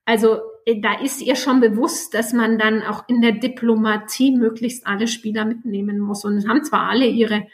[0.05, 4.87] Also äh, da ist ihr schon bewusst, dass man dann auch in der Diplomatie möglichst
[4.87, 6.24] alle Spieler mitnehmen muss.
[6.24, 7.49] Und es haben zwar alle ihre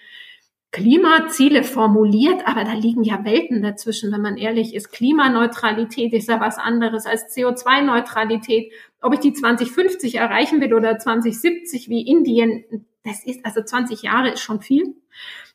[0.77, 4.93] Klimaziele formuliert, aber da liegen ja Welten dazwischen, wenn man ehrlich ist.
[4.93, 8.71] Klimaneutralität ist ja was anderes als CO2-Neutralität.
[9.01, 14.29] Ob ich die 2050 erreichen will oder 2070 wie Indien, das ist, also 20 Jahre
[14.33, 14.95] ist schon viel.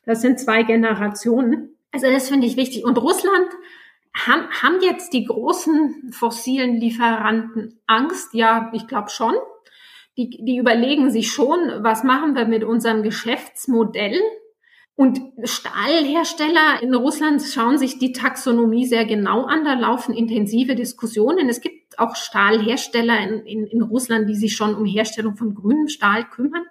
[0.04, 1.76] Das sind zwei Generationen.
[1.92, 2.84] Also das finde ich wichtig.
[2.84, 3.46] Und Russland
[4.12, 8.34] haben, haben jetzt die großen fossilen Lieferanten Angst?
[8.34, 9.34] Ja, ich glaube schon.
[10.16, 14.20] Die, die überlegen sich schon, was machen wir mit unserem Geschäftsmodell?
[15.02, 19.64] Und Stahlhersteller in Russland schauen sich die Taxonomie sehr genau an.
[19.64, 21.48] Da laufen intensive Diskussionen.
[21.48, 25.88] Es gibt auch Stahlhersteller in, in, in Russland, die sich schon um Herstellung von grünem
[25.88, 26.62] Stahl kümmern.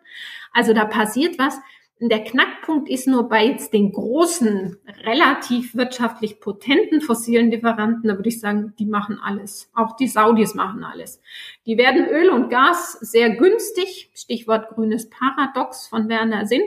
[0.54, 1.60] Also da passiert was.
[2.00, 8.30] Der Knackpunkt ist nur bei jetzt den großen, relativ wirtschaftlich potenten fossilen Lieferanten, da würde
[8.30, 9.70] ich sagen, die machen alles.
[9.76, 11.22] Auch die Saudis machen alles.
[11.66, 16.64] Die werden Öl und Gas sehr günstig, Stichwort grünes Paradox von Werner Sinn,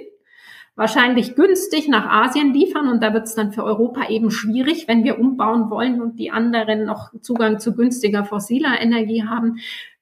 [0.77, 5.05] wahrscheinlich günstig nach Asien liefern und da wird es dann für Europa eben schwierig, wenn
[5.05, 9.59] wir umbauen wollen und die anderen noch Zugang zu günstiger fossiler Energie haben.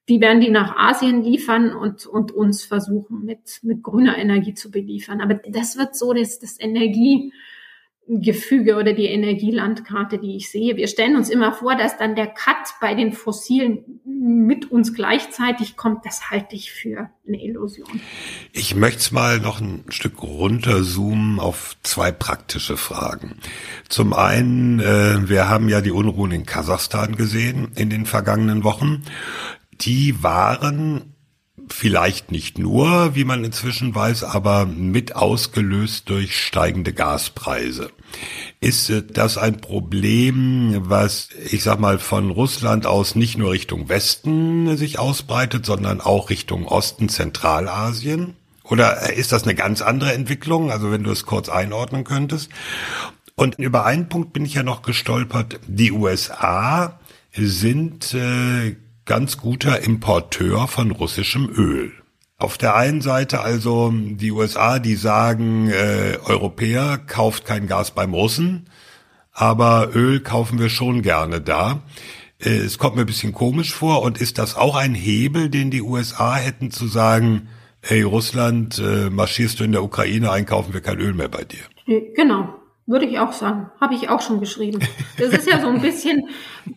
[0.08, 4.70] Die werden die nach Asien liefern und, und uns versuchen, mit, mit grüner Energie zu
[4.70, 5.20] beliefern.
[5.20, 7.32] Aber das wird so das, das Energie,
[8.08, 10.76] Gefüge oder die Energielandkarte, die ich sehe.
[10.76, 15.76] Wir stellen uns immer vor, dass dann der Cut bei den Fossilen mit uns gleichzeitig
[15.76, 16.04] kommt.
[16.04, 18.00] Das halte ich für eine Illusion.
[18.52, 23.38] Ich möchte mal noch ein Stück runterzoomen auf zwei praktische Fragen.
[23.88, 29.04] Zum einen, äh, wir haben ja die Unruhen in Kasachstan gesehen in den vergangenen Wochen.
[29.80, 31.11] Die waren
[31.68, 37.90] vielleicht nicht nur, wie man inzwischen weiß, aber mit ausgelöst durch steigende Gaspreise.
[38.60, 44.76] Ist das ein Problem, was, ich sag mal, von Russland aus nicht nur Richtung Westen
[44.76, 48.34] sich ausbreitet, sondern auch Richtung Osten, Zentralasien?
[48.64, 50.70] Oder ist das eine ganz andere Entwicklung?
[50.70, 52.50] Also wenn du es kurz einordnen könntest.
[53.34, 55.58] Und über einen Punkt bin ich ja noch gestolpert.
[55.66, 56.98] Die USA
[57.34, 58.76] sind äh,
[59.12, 61.92] ganz guter Importeur von russischem Öl.
[62.38, 68.14] Auf der einen Seite also die USA, die sagen, äh, Europäer kauft kein Gas beim
[68.14, 68.70] Russen,
[69.30, 71.82] aber Öl kaufen wir schon gerne da.
[72.38, 75.70] Äh, es kommt mir ein bisschen komisch vor und ist das auch ein Hebel, den
[75.70, 77.48] die USA hätten zu sagen,
[77.82, 81.44] hey Russland, äh, marschierst du in der Ukraine ein, kaufen wir kein Öl mehr bei
[81.44, 81.60] dir?
[82.16, 83.70] Genau, würde ich auch sagen.
[83.80, 84.80] Habe ich auch schon geschrieben.
[85.18, 86.28] Das ist ja so ein bisschen,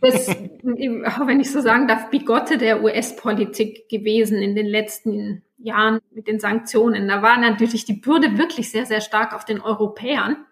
[0.01, 6.27] das, wenn ich so sagen darf, Bigotte der US-Politik gewesen in den letzten Jahren mit
[6.27, 7.07] den Sanktionen.
[7.07, 10.45] Da war natürlich die Bürde wirklich sehr, sehr stark auf den Europäern.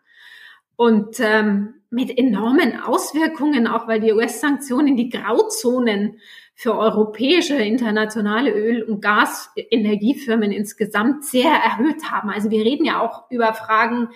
[0.76, 6.20] Und ähm, mit enormen Auswirkungen, auch weil die US-Sanktionen die Grauzonen
[6.56, 12.30] für europäische internationale Öl- und Gasenergiefirmen insgesamt sehr erhöht haben.
[12.30, 14.10] Also wir reden ja auch über Fragen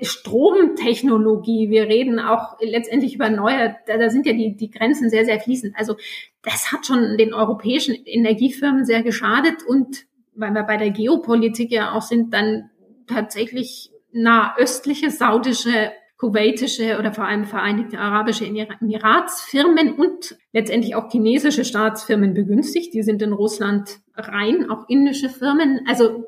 [0.00, 5.40] Stromtechnologie, wir reden auch letztendlich über neue, da sind ja die, die Grenzen sehr, sehr
[5.40, 5.74] fließend.
[5.76, 5.96] Also
[6.42, 11.92] das hat schon den europäischen Energiefirmen sehr geschadet und weil wir bei der Geopolitik ja
[11.92, 12.70] auch sind, dann
[13.06, 22.32] tatsächlich nahöstliche, saudische kuwaitische oder vor allem Vereinigte Arabische Emiratsfirmen und letztendlich auch chinesische Staatsfirmen
[22.32, 22.94] begünstigt.
[22.94, 25.80] Die sind in Russland rein, auch indische Firmen.
[25.86, 26.24] Also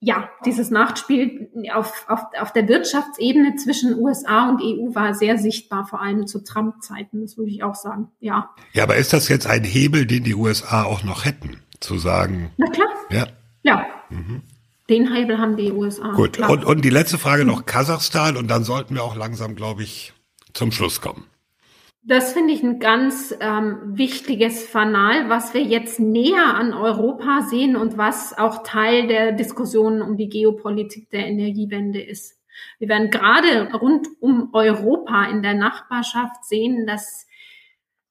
[0.00, 5.86] ja, dieses Nachspiel auf, auf, auf der Wirtschaftsebene zwischen USA und EU war sehr sichtbar,
[5.86, 8.50] vor allem zu Trump-Zeiten, das würde ich auch sagen, ja.
[8.72, 12.50] Ja, aber ist das jetzt ein Hebel, den die USA auch noch hätten, zu sagen?
[12.56, 12.88] Na klar.
[13.10, 13.26] Ja.
[13.62, 13.86] Ja.
[14.08, 14.42] Mhm.
[14.88, 16.12] Den Hebel haben die USA.
[16.12, 19.82] Gut, und, und die letzte Frage noch Kasachstan und dann sollten wir auch langsam, glaube
[19.82, 20.14] ich,
[20.54, 21.26] zum Schluss kommen.
[22.02, 27.76] Das finde ich ein ganz ähm, wichtiges Fanal, was wir jetzt näher an Europa sehen
[27.76, 32.40] und was auch Teil der Diskussionen um die Geopolitik der Energiewende ist.
[32.78, 37.26] Wir werden gerade rund um Europa in der Nachbarschaft sehen, dass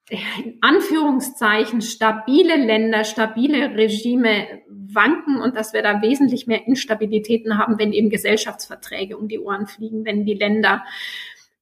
[0.10, 7.78] in Anführungszeichen stabile Länder, stabile Regime wanken und dass wir da wesentlich mehr Instabilitäten haben,
[7.78, 10.84] wenn eben Gesellschaftsverträge um die Ohren fliegen, wenn die Länder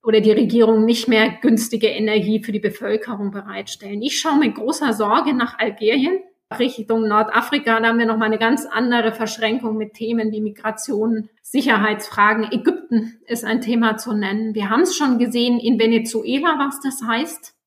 [0.03, 4.01] oder die Regierung nicht mehr günstige Energie für die Bevölkerung bereitstellen.
[4.01, 6.19] Ich schaue mit großer Sorge nach Algerien,
[6.57, 7.79] Richtung Nordafrika.
[7.79, 12.51] Da haben wir noch mal eine ganz andere Verschränkung mit Themen wie Migration, Sicherheitsfragen.
[12.51, 14.55] Ägypten ist ein Thema zu nennen.
[14.55, 17.57] Wir haben es schon gesehen in Venezuela, was das heißt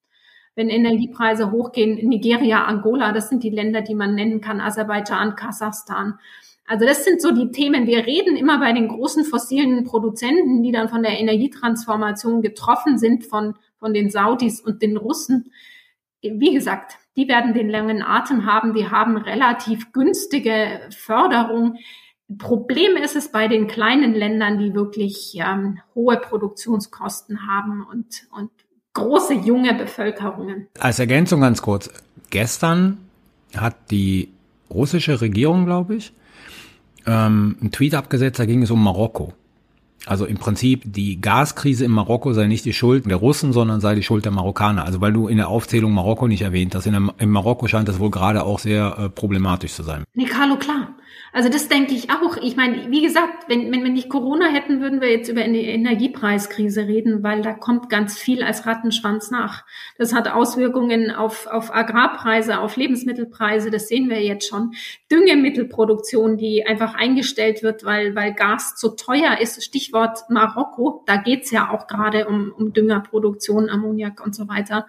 [0.60, 6.18] wenn Energiepreise hochgehen, Nigeria, Angola, das sind die Länder, die man nennen kann, Aserbaidschan, Kasachstan.
[6.70, 7.88] Also das sind so die Themen.
[7.88, 13.24] Wir reden immer bei den großen fossilen Produzenten, die dann von der Energietransformation getroffen sind,
[13.24, 15.50] von, von den Saudis und den Russen.
[16.22, 18.72] Wie gesagt, die werden den langen Atem haben.
[18.72, 21.76] Die haben relativ günstige Förderung.
[22.38, 28.52] Problem ist es bei den kleinen Ländern, die wirklich ähm, hohe Produktionskosten haben und, und
[28.94, 30.68] große junge Bevölkerungen.
[30.78, 31.90] Als Ergänzung ganz kurz.
[32.30, 32.98] Gestern
[33.56, 34.28] hat die
[34.72, 36.12] russische Regierung, glaube ich,
[37.06, 39.32] ähm, einen Tweet abgesetzt, da ging es um Marokko.
[40.06, 43.94] Also im Prinzip die Gaskrise in Marokko sei nicht die Schuld der Russen, sondern sei
[43.94, 44.84] die Schuld der Marokkaner.
[44.84, 46.86] Also weil du in der Aufzählung Marokko nicht erwähnt hast.
[46.86, 50.04] In, der, in Marokko scheint das wohl gerade auch sehr äh, problematisch zu sein.
[50.14, 50.88] Nee, Carlo, klar.
[51.32, 52.36] Also das denke ich auch.
[52.38, 55.60] Ich meine, wie gesagt, wenn, wenn wir nicht Corona hätten, würden wir jetzt über eine
[55.60, 59.64] Energiepreiskrise reden, weil da kommt ganz viel als Rattenschwanz nach.
[59.96, 64.72] Das hat Auswirkungen auf, auf Agrarpreise, auf Lebensmittelpreise, das sehen wir jetzt schon.
[65.10, 69.62] Düngemittelproduktion, die einfach eingestellt wird, weil, weil Gas zu teuer ist.
[69.62, 74.88] Stichwort Marokko, da geht's ja auch gerade um, um Düngerproduktion, Ammoniak und so weiter.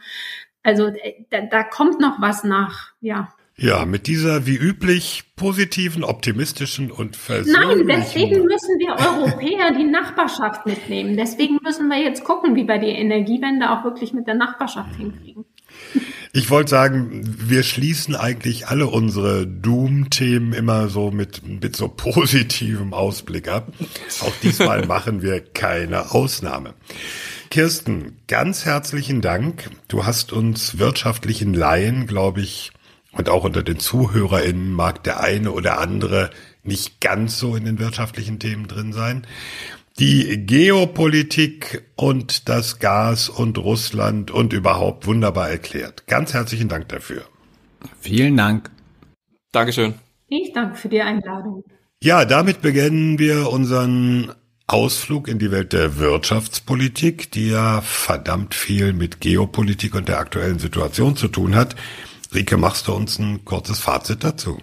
[0.63, 3.33] Also äh, da, da kommt noch was nach, ja.
[3.57, 7.85] Ja, mit dieser wie üblich positiven, optimistischen und versöhnlichen...
[7.85, 11.15] Nein, deswegen müssen wir Europäer die Nachbarschaft mitnehmen.
[11.15, 15.45] Deswegen müssen wir jetzt gucken, wie wir die Energiewende auch wirklich mit der Nachbarschaft hinkriegen.
[16.33, 22.93] Ich wollte sagen, wir schließen eigentlich alle unsere Doom-Themen immer so mit, mit so positivem
[22.93, 23.73] Ausblick ab.
[24.21, 26.73] Auch diesmal machen wir keine Ausnahme.
[27.49, 29.69] Kirsten, ganz herzlichen Dank.
[29.89, 32.71] Du hast uns wirtschaftlichen Laien, glaube ich,
[33.13, 36.29] und auch unter den ZuhörerInnen mag der eine oder andere
[36.63, 39.25] nicht ganz so in den wirtschaftlichen Themen drin sein.
[39.99, 46.07] Die Geopolitik und das Gas und Russland und überhaupt wunderbar erklärt.
[46.07, 47.23] Ganz herzlichen Dank dafür.
[47.99, 48.71] Vielen Dank.
[49.51, 49.95] Dankeschön.
[50.27, 51.63] Ich danke für die Einladung.
[52.01, 54.31] Ja, damit beginnen wir unseren
[54.65, 60.59] Ausflug in die Welt der Wirtschaftspolitik, die ja verdammt viel mit Geopolitik und der aktuellen
[60.59, 61.75] Situation zu tun hat.
[62.33, 64.57] Rike, machst du uns ein kurzes Fazit dazu?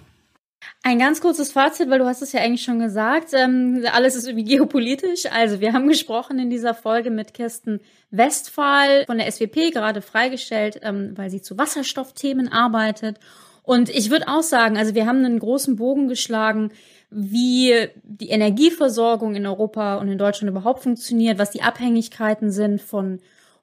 [0.83, 3.35] Ein ganz kurzes Fazit, weil du hast es ja eigentlich schon gesagt.
[3.35, 5.27] Ähm, alles ist irgendwie geopolitisch.
[5.27, 10.81] Also wir haben gesprochen in dieser Folge mit Kirsten Westphal von der SWP, gerade freigestellt,
[10.83, 13.19] ähm, weil sie zu Wasserstoffthemen arbeitet.
[13.63, 16.71] Und ich würde auch sagen, also wir haben einen großen Bogen geschlagen,
[17.11, 23.21] wie die Energieversorgung in Europa und in Deutschland überhaupt funktioniert, was die Abhängigkeiten sind von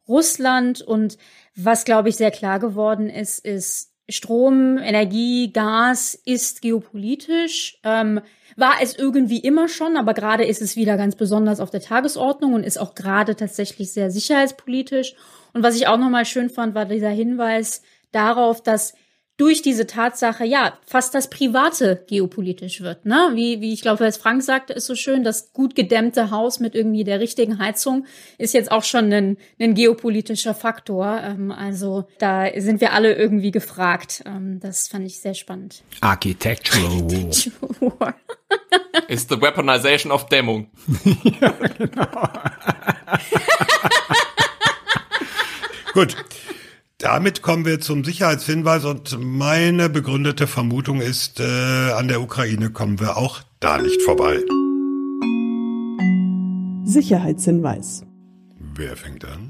[0.07, 1.17] Russland und
[1.55, 7.79] was, glaube ich, sehr klar geworden ist, ist, Strom, Energie, Gas ist geopolitisch.
[7.83, 8.21] Ähm,
[8.55, 12.53] war es irgendwie immer schon, aber gerade ist es wieder ganz besonders auf der Tagesordnung
[12.53, 15.15] und ist auch gerade tatsächlich sehr sicherheitspolitisch.
[15.53, 17.81] Und was ich auch nochmal schön fand, war dieser Hinweis
[18.11, 18.93] darauf, dass
[19.37, 23.31] durch diese Tatsache, ja, fast das Private geopolitisch wird, ne?
[23.33, 26.73] Wie, wie ich glaube, als Frank sagte, ist so schön, das gut gedämmte Haus mit
[26.73, 28.05] irgendwie der richtigen Heizung
[28.37, 31.19] ist jetzt auch schon ein, ein geopolitischer Faktor.
[31.21, 34.23] Ähm, also da sind wir alle irgendwie gefragt.
[34.25, 35.83] Ähm, das fand ich sehr spannend.
[35.99, 37.05] Architectural
[37.99, 38.15] War.
[39.09, 40.69] ist the weaponization of Dämmung.
[41.41, 42.07] ja, genau.
[45.93, 46.15] Gut.
[47.05, 52.99] Damit kommen wir zum Sicherheitshinweis und meine begründete Vermutung ist, äh, an der Ukraine kommen
[52.99, 54.39] wir auch da nicht vorbei.
[56.83, 58.07] Sicherheitshinweis.
[58.57, 59.44] Wer fängt an?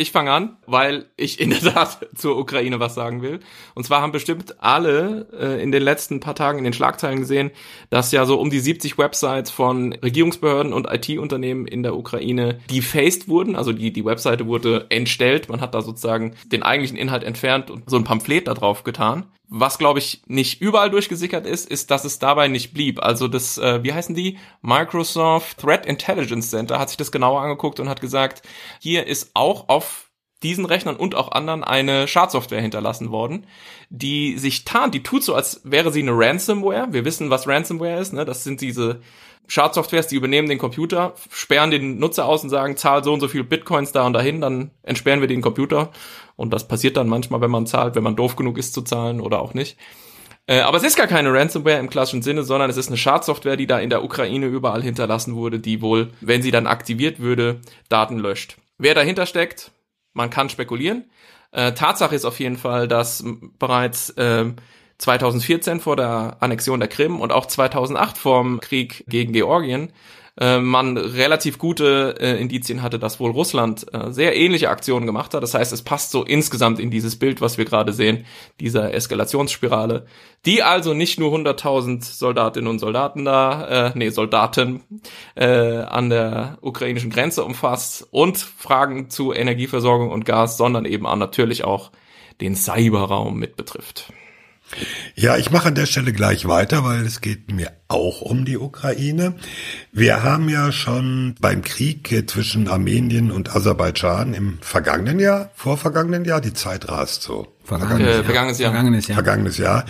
[0.00, 3.40] Ich fange an, weil ich in der Tat zur Ukraine was sagen will.
[3.74, 7.50] Und zwar haben bestimmt alle äh, in den letzten paar Tagen in den Schlagzeilen gesehen,
[7.90, 13.28] dass ja so um die 70 Websites von Regierungsbehörden und IT-Unternehmen in der Ukraine defaced
[13.28, 13.56] wurden.
[13.56, 15.50] Also die, die Webseite wurde entstellt.
[15.50, 19.26] Man hat da sozusagen den eigentlichen Inhalt entfernt und so ein Pamphlet da drauf getan.
[19.52, 23.02] Was, glaube ich, nicht überall durchgesickert ist, ist, dass es dabei nicht blieb.
[23.02, 24.38] Also das, äh, wie heißen die?
[24.62, 28.42] Microsoft Threat Intelligence Center hat sich das genauer angeguckt und hat gesagt,
[28.78, 30.10] hier ist auch auf
[30.44, 33.44] diesen Rechnern und auch anderen eine Schadsoftware hinterlassen worden,
[33.90, 36.92] die sich tarnt, die tut so, als wäre sie eine Ransomware.
[36.92, 38.24] Wir wissen, was Ransomware ist, ne?
[38.24, 39.02] Das sind diese
[39.50, 43.26] Schadsoftwares, die übernehmen den Computer, sperren den Nutzer aus und sagen, zahl so und so
[43.26, 45.90] viel Bitcoins da und dahin, dann entsperren wir den Computer.
[46.36, 49.20] Und das passiert dann manchmal, wenn man zahlt, wenn man doof genug ist zu zahlen
[49.20, 49.76] oder auch nicht.
[50.46, 53.56] Äh, aber es ist gar keine Ransomware im klassischen Sinne, sondern es ist eine Schadsoftware,
[53.56, 57.60] die da in der Ukraine überall hinterlassen wurde, die wohl, wenn sie dann aktiviert würde,
[57.88, 58.56] Daten löscht.
[58.78, 59.72] Wer dahinter steckt,
[60.12, 61.10] man kann spekulieren.
[61.50, 63.24] Äh, Tatsache ist auf jeden Fall, dass
[63.58, 64.46] bereits äh,
[65.00, 69.92] 2014 vor der Annexion der Krim und auch 2008 vorm Krieg gegen Georgien
[70.38, 75.34] äh, man relativ gute äh, Indizien hatte, dass wohl Russland äh, sehr ähnliche Aktionen gemacht
[75.34, 75.42] hat.
[75.42, 78.24] Das heißt, es passt so insgesamt in dieses Bild, was wir gerade sehen,
[78.60, 80.06] dieser Eskalationsspirale,
[80.46, 84.82] die also nicht nur 100.000 Soldatinnen und Soldaten da, äh, nee, Soldaten
[85.34, 91.16] äh, an der ukrainischen Grenze umfasst und Fragen zu Energieversorgung und Gas, sondern eben auch
[91.16, 91.90] natürlich auch
[92.40, 94.12] den Cyberraum mit betrifft.
[95.14, 98.56] Ja, ich mache an der Stelle gleich weiter, weil es geht mir auch um die
[98.56, 99.34] Ukraine.
[99.92, 106.40] Wir haben ja schon beim Krieg zwischen Armenien und Aserbaidschan im vergangenen Jahr, vorvergangenen Jahr,
[106.40, 107.56] die Zeit rast so.
[107.64, 108.24] Vergangenes, äh, Jahr.
[108.24, 108.72] vergangenes Jahr.
[108.72, 109.14] Vergangenes Jahr.
[109.14, 109.84] Vergangenes Jahr.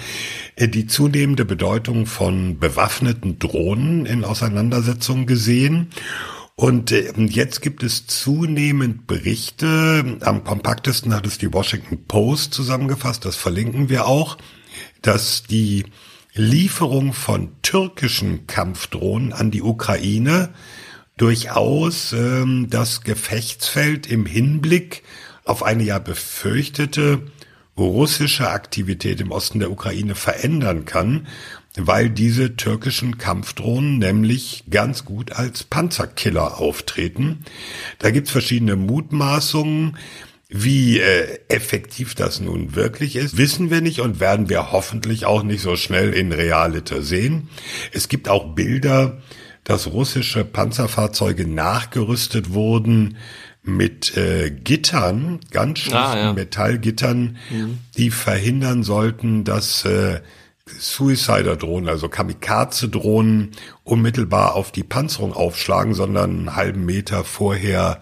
[0.57, 5.91] Äh, die zunehmende Bedeutung von bewaffneten Drohnen in Auseinandersetzungen gesehen.
[6.57, 13.25] Und äh, jetzt gibt es zunehmend Berichte, am kompaktesten hat es die Washington Post zusammengefasst,
[13.25, 14.37] das verlinken wir auch,
[15.03, 15.85] dass die
[16.35, 20.51] Lieferung von türkischen Kampfdrohnen an die Ukraine
[21.17, 25.03] durchaus ähm, das Gefechtsfeld im Hinblick
[25.45, 27.23] auf eine ja befürchtete
[27.77, 31.27] russische Aktivität im Osten der Ukraine verändern kann,
[31.77, 37.45] weil diese türkischen Kampfdrohnen nämlich ganz gut als Panzerkiller auftreten.
[37.99, 39.97] Da gibt's verschiedene Mutmaßungen.
[40.53, 45.45] Wie äh, effektiv das nun wirklich ist, wissen wir nicht und werden wir hoffentlich auch
[45.45, 47.49] nicht so schnell in Realite sehen.
[47.93, 49.19] Es gibt auch Bilder,
[49.63, 53.17] dass russische Panzerfahrzeuge nachgerüstet wurden
[53.63, 56.33] mit äh, Gittern, ganz schlichten ah, ja.
[56.33, 57.79] Metallgittern, mhm.
[57.97, 60.21] die verhindern sollten, dass äh,
[60.67, 63.53] Suicider-Drohnen, also Kamikaze-Drohnen,
[63.85, 68.01] unmittelbar auf die Panzerung aufschlagen, sondern einen halben Meter vorher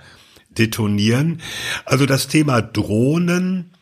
[0.59, 1.41] detonieren.
[1.85, 3.73] Also das Thema Drohnen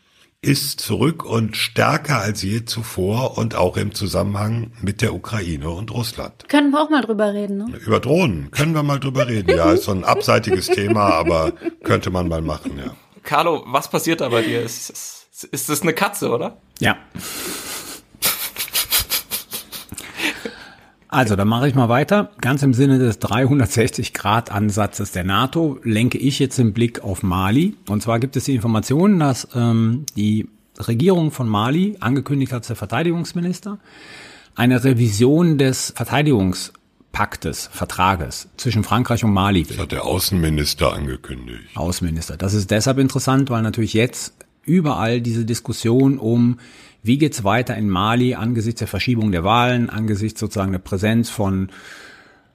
[0.43, 5.91] ist zurück und stärker als je zuvor und auch im Zusammenhang mit der Ukraine und
[5.91, 6.49] Russland.
[6.49, 7.79] Können wir auch mal drüber reden, ne?
[7.85, 9.57] Über Drohnen können wir mal drüber reden.
[9.57, 11.53] Ja, ist so ein abseitiges Thema, aber
[11.83, 12.95] könnte man mal machen, ja.
[13.25, 14.63] Carlo, was passiert da bei dir?
[14.63, 16.59] Ist, ist, ist das eine Katze, oder?
[16.79, 16.97] Ja.
[21.09, 22.31] Also, dann mache ich mal weiter.
[22.41, 27.77] Ganz im Sinne des 360-Grad-Ansatzes der NATO lenke ich jetzt den Blick auf Mali.
[27.89, 30.49] Und zwar gibt es die Information, dass ähm, die
[30.79, 33.79] Regierung von Mali angekündigt hat, der Verteidigungsminister,
[34.55, 39.65] eine Revision des Verteidigungspaktes, Vertrages zwischen Frankreich und Mali.
[39.65, 41.65] Das hat der Außenminister angekündigt.
[41.75, 42.37] Außenminister.
[42.37, 44.35] Das ist deshalb interessant, weil natürlich jetzt
[44.65, 46.59] überall diese Diskussion um
[47.07, 51.71] wie geht's weiter in Mali angesichts der Verschiebung der Wahlen, angesichts sozusagen der Präsenz von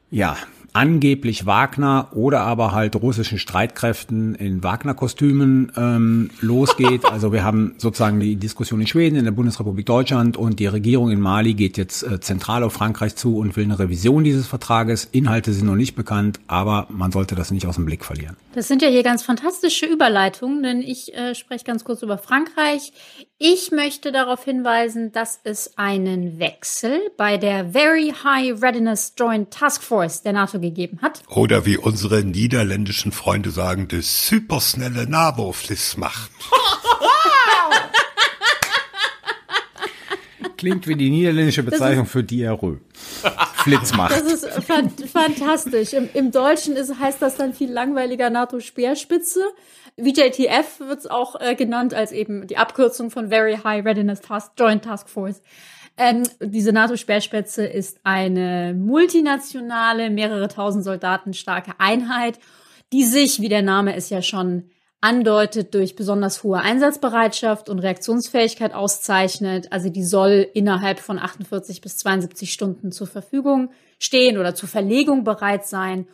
[0.10, 0.36] ja,
[0.74, 7.06] angeblich Wagner oder aber halt russischen Streitkräften in Wagner-Kostümen ähm, losgeht.
[7.06, 11.12] Also wir haben sozusagen die Diskussion in Schweden, in der Bundesrepublik Deutschland und die Regierung
[11.12, 15.06] in Mali geht jetzt äh, zentral auf Frankreich zu und will eine Revision dieses Vertrages.
[15.12, 18.38] Inhalte sind noch nicht bekannt, aber man sollte das nicht aus dem Blick verlieren.
[18.54, 22.94] Das sind ja hier ganz fantastische Überleitungen, denn ich äh, spreche ganz kurz über Frankreich.
[23.38, 29.82] Ich möchte darauf hinweisen, dass es einen Wechsel bei der Very High Readiness Joint Task
[29.82, 31.24] Force der NATO gegeben hat.
[31.28, 36.32] Oder wie unsere niederländischen Freunde sagen, das supersnelle NAVO-Fliss macht.
[40.58, 42.80] Klingt wie die niederländische Bezeichnung für Diarrhoe.
[43.64, 44.12] Flitzmacht.
[44.12, 45.94] Das ist fan fantastisch.
[45.94, 49.42] Im, Im, Deutschen ist, heißt das dann viel langweiliger NATO-Speerspitze.
[49.98, 54.52] VJTF wird es auch äh, genannt als eben die Abkürzung von Very High Readiness Task,
[54.58, 55.42] Joint Task Force.
[55.98, 62.40] Ähm, diese NATO-Speerspitze ist eine multinationale, mehrere tausend Soldaten starke Einheit,
[62.92, 64.70] die sich, wie der Name es ja schon
[65.02, 69.72] andeutet, durch besonders hohe Einsatzbereitschaft und Reaktionsfähigkeit auszeichnet.
[69.72, 75.24] Also die soll innerhalb von 48 bis 72 Stunden zur Verfügung stehen oder zur Verlegung
[75.24, 76.08] bereit sein.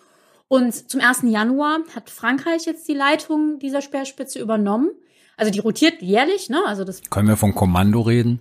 [0.48, 1.24] Und zum 1.
[1.24, 4.92] Januar hat Frankreich jetzt die Leitung dieser Speerspitze übernommen.
[5.36, 6.64] Also die rotiert jährlich, ne?
[6.66, 8.40] Also das Können wir vom Kommando reden?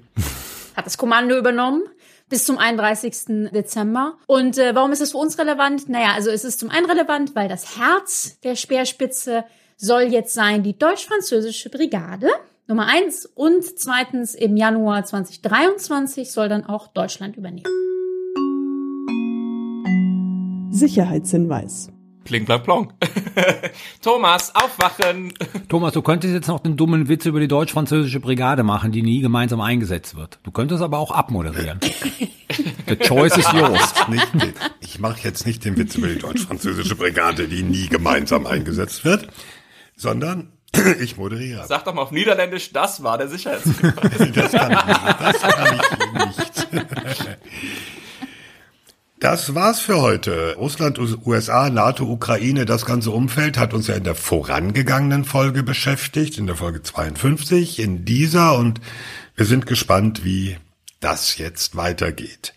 [0.76, 1.82] Hat das Kommando übernommen
[2.28, 3.50] bis zum 31.
[3.52, 4.18] Dezember.
[4.26, 5.88] Und äh, warum ist es für uns relevant?
[5.88, 9.44] Naja, also es ist zum einen relevant, weil das Herz der Speerspitze
[9.76, 12.28] soll jetzt sein die deutsch-französische Brigade.
[12.66, 13.26] Nummer eins.
[13.26, 17.64] Und zweitens im Januar 2023 soll dann auch Deutschland übernehmen.
[20.72, 21.90] Sicherheitshinweis.
[22.26, 22.92] Pling, plang, plong.
[24.02, 25.32] Thomas, aufwachen.
[25.68, 29.20] Thomas, du könntest jetzt noch den dummen Witz über die deutsch-französische Brigade machen, die nie
[29.20, 30.40] gemeinsam eingesetzt wird.
[30.42, 31.78] Du könntest aber auch abmoderieren.
[32.88, 33.94] The choice is yours.
[34.08, 34.28] Nicht,
[34.80, 39.28] ich mache jetzt nicht den Witz über die deutsch-französische Brigade, die nie gemeinsam eingesetzt wird,
[39.96, 40.52] sondern
[41.00, 41.64] ich moderiere.
[41.68, 44.32] Sag doch mal auf Niederländisch, das war der Sicherheitshinweis.
[44.34, 45.18] das kann ich nicht.
[45.28, 47.38] Das kann ich nicht.
[49.18, 50.56] Das war's für heute.
[50.56, 56.36] Russland, USA, NATO, Ukraine, das ganze Umfeld hat uns ja in der vorangegangenen Folge beschäftigt,
[56.36, 58.78] in der Folge 52, in dieser und
[59.34, 60.58] wir sind gespannt, wie
[61.00, 62.52] das jetzt weitergeht.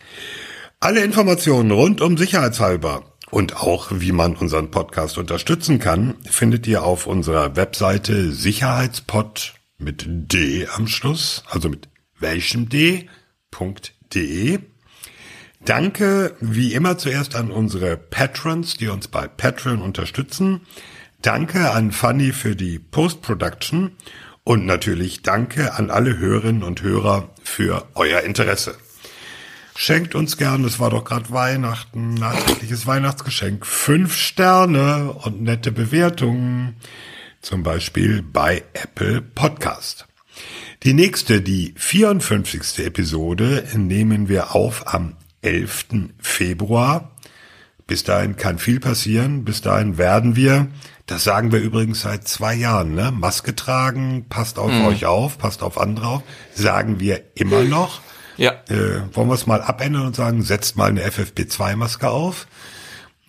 [0.81, 6.83] Alle Informationen rund um Sicherheitshalber und auch wie man unseren Podcast unterstützen kann, findet ihr
[6.83, 11.87] auf unserer Webseite sicherheitspod mit D am Schluss, also mit
[12.19, 13.07] welchem D.de.
[15.69, 20.61] Danke wie immer zuerst an unsere Patrons, die uns bei Patreon unterstützen.
[21.21, 23.91] Danke an Fanny für die Post-Production
[24.43, 28.77] und natürlich danke an alle Hörerinnen und Hörer für euer Interesse.
[29.75, 36.77] Schenkt uns gern, es war doch gerade Weihnachten, nachträgliches Weihnachtsgeschenk, fünf Sterne und nette Bewertungen,
[37.43, 40.07] zum Beispiel bei Apple Podcast.
[40.81, 42.83] Die nächste, die 54.
[42.87, 45.85] Episode, nehmen wir auf am 11.
[46.19, 47.11] Februar.
[47.87, 49.45] Bis dahin kann viel passieren.
[49.45, 50.67] Bis dahin werden wir,
[51.07, 53.11] das sagen wir übrigens seit zwei Jahren, ne?
[53.11, 54.85] Maske tragen, passt auf mhm.
[54.85, 56.23] euch auf, passt auf andere auf,
[56.53, 58.01] sagen wir immer noch.
[58.37, 58.51] Ja.
[58.69, 62.47] Äh, wollen wir es mal abändern und sagen, setzt mal eine FFP2-Maske auf,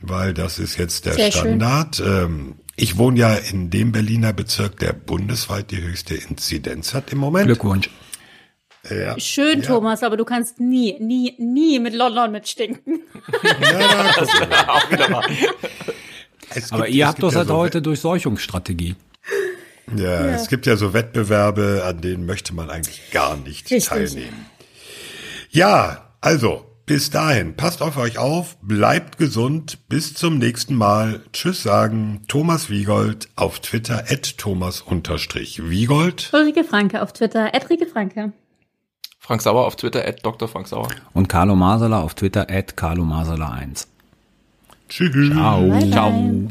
[0.00, 2.00] weil das ist jetzt der Sehr Standard.
[2.04, 7.18] Ähm, ich wohne ja in dem Berliner Bezirk, der bundesweit die höchste Inzidenz hat im
[7.18, 7.46] Moment.
[7.46, 7.90] Glückwunsch.
[8.88, 9.18] Ja.
[9.20, 9.66] Schön, ja.
[9.66, 13.00] Thomas, aber du kannst nie, nie, nie mit London mitstinken.
[13.42, 14.28] Ja, das
[14.68, 15.24] auch wieder mal.
[16.70, 18.96] aber ihr habt doch seit so heute Durchseuchungsstrategie.
[19.96, 23.86] Ja, ja, es gibt ja so Wettbewerbe, an denen möchte man eigentlich gar nicht Richtig.
[23.86, 24.46] teilnehmen.
[25.50, 31.20] Ja, also, bis dahin, passt auf euch auf, bleibt gesund, bis zum nächsten Mal.
[31.32, 36.30] Tschüss sagen Thomas Wiegold auf Twitter at Thomas Wiegold.
[36.32, 38.32] Ulrike Franke auf Twitter at Rike Franke.
[39.30, 40.48] Frank Sauer auf Twitter, at Dr.
[40.48, 40.88] Frank Sauer.
[41.14, 43.86] Und Carlo Masala auf Twitter, at Carlo Masala 1.
[44.88, 45.30] Tschüss.
[45.30, 45.68] Ciao.
[45.68, 45.90] Bye, bye.
[45.92, 46.48] Ciao.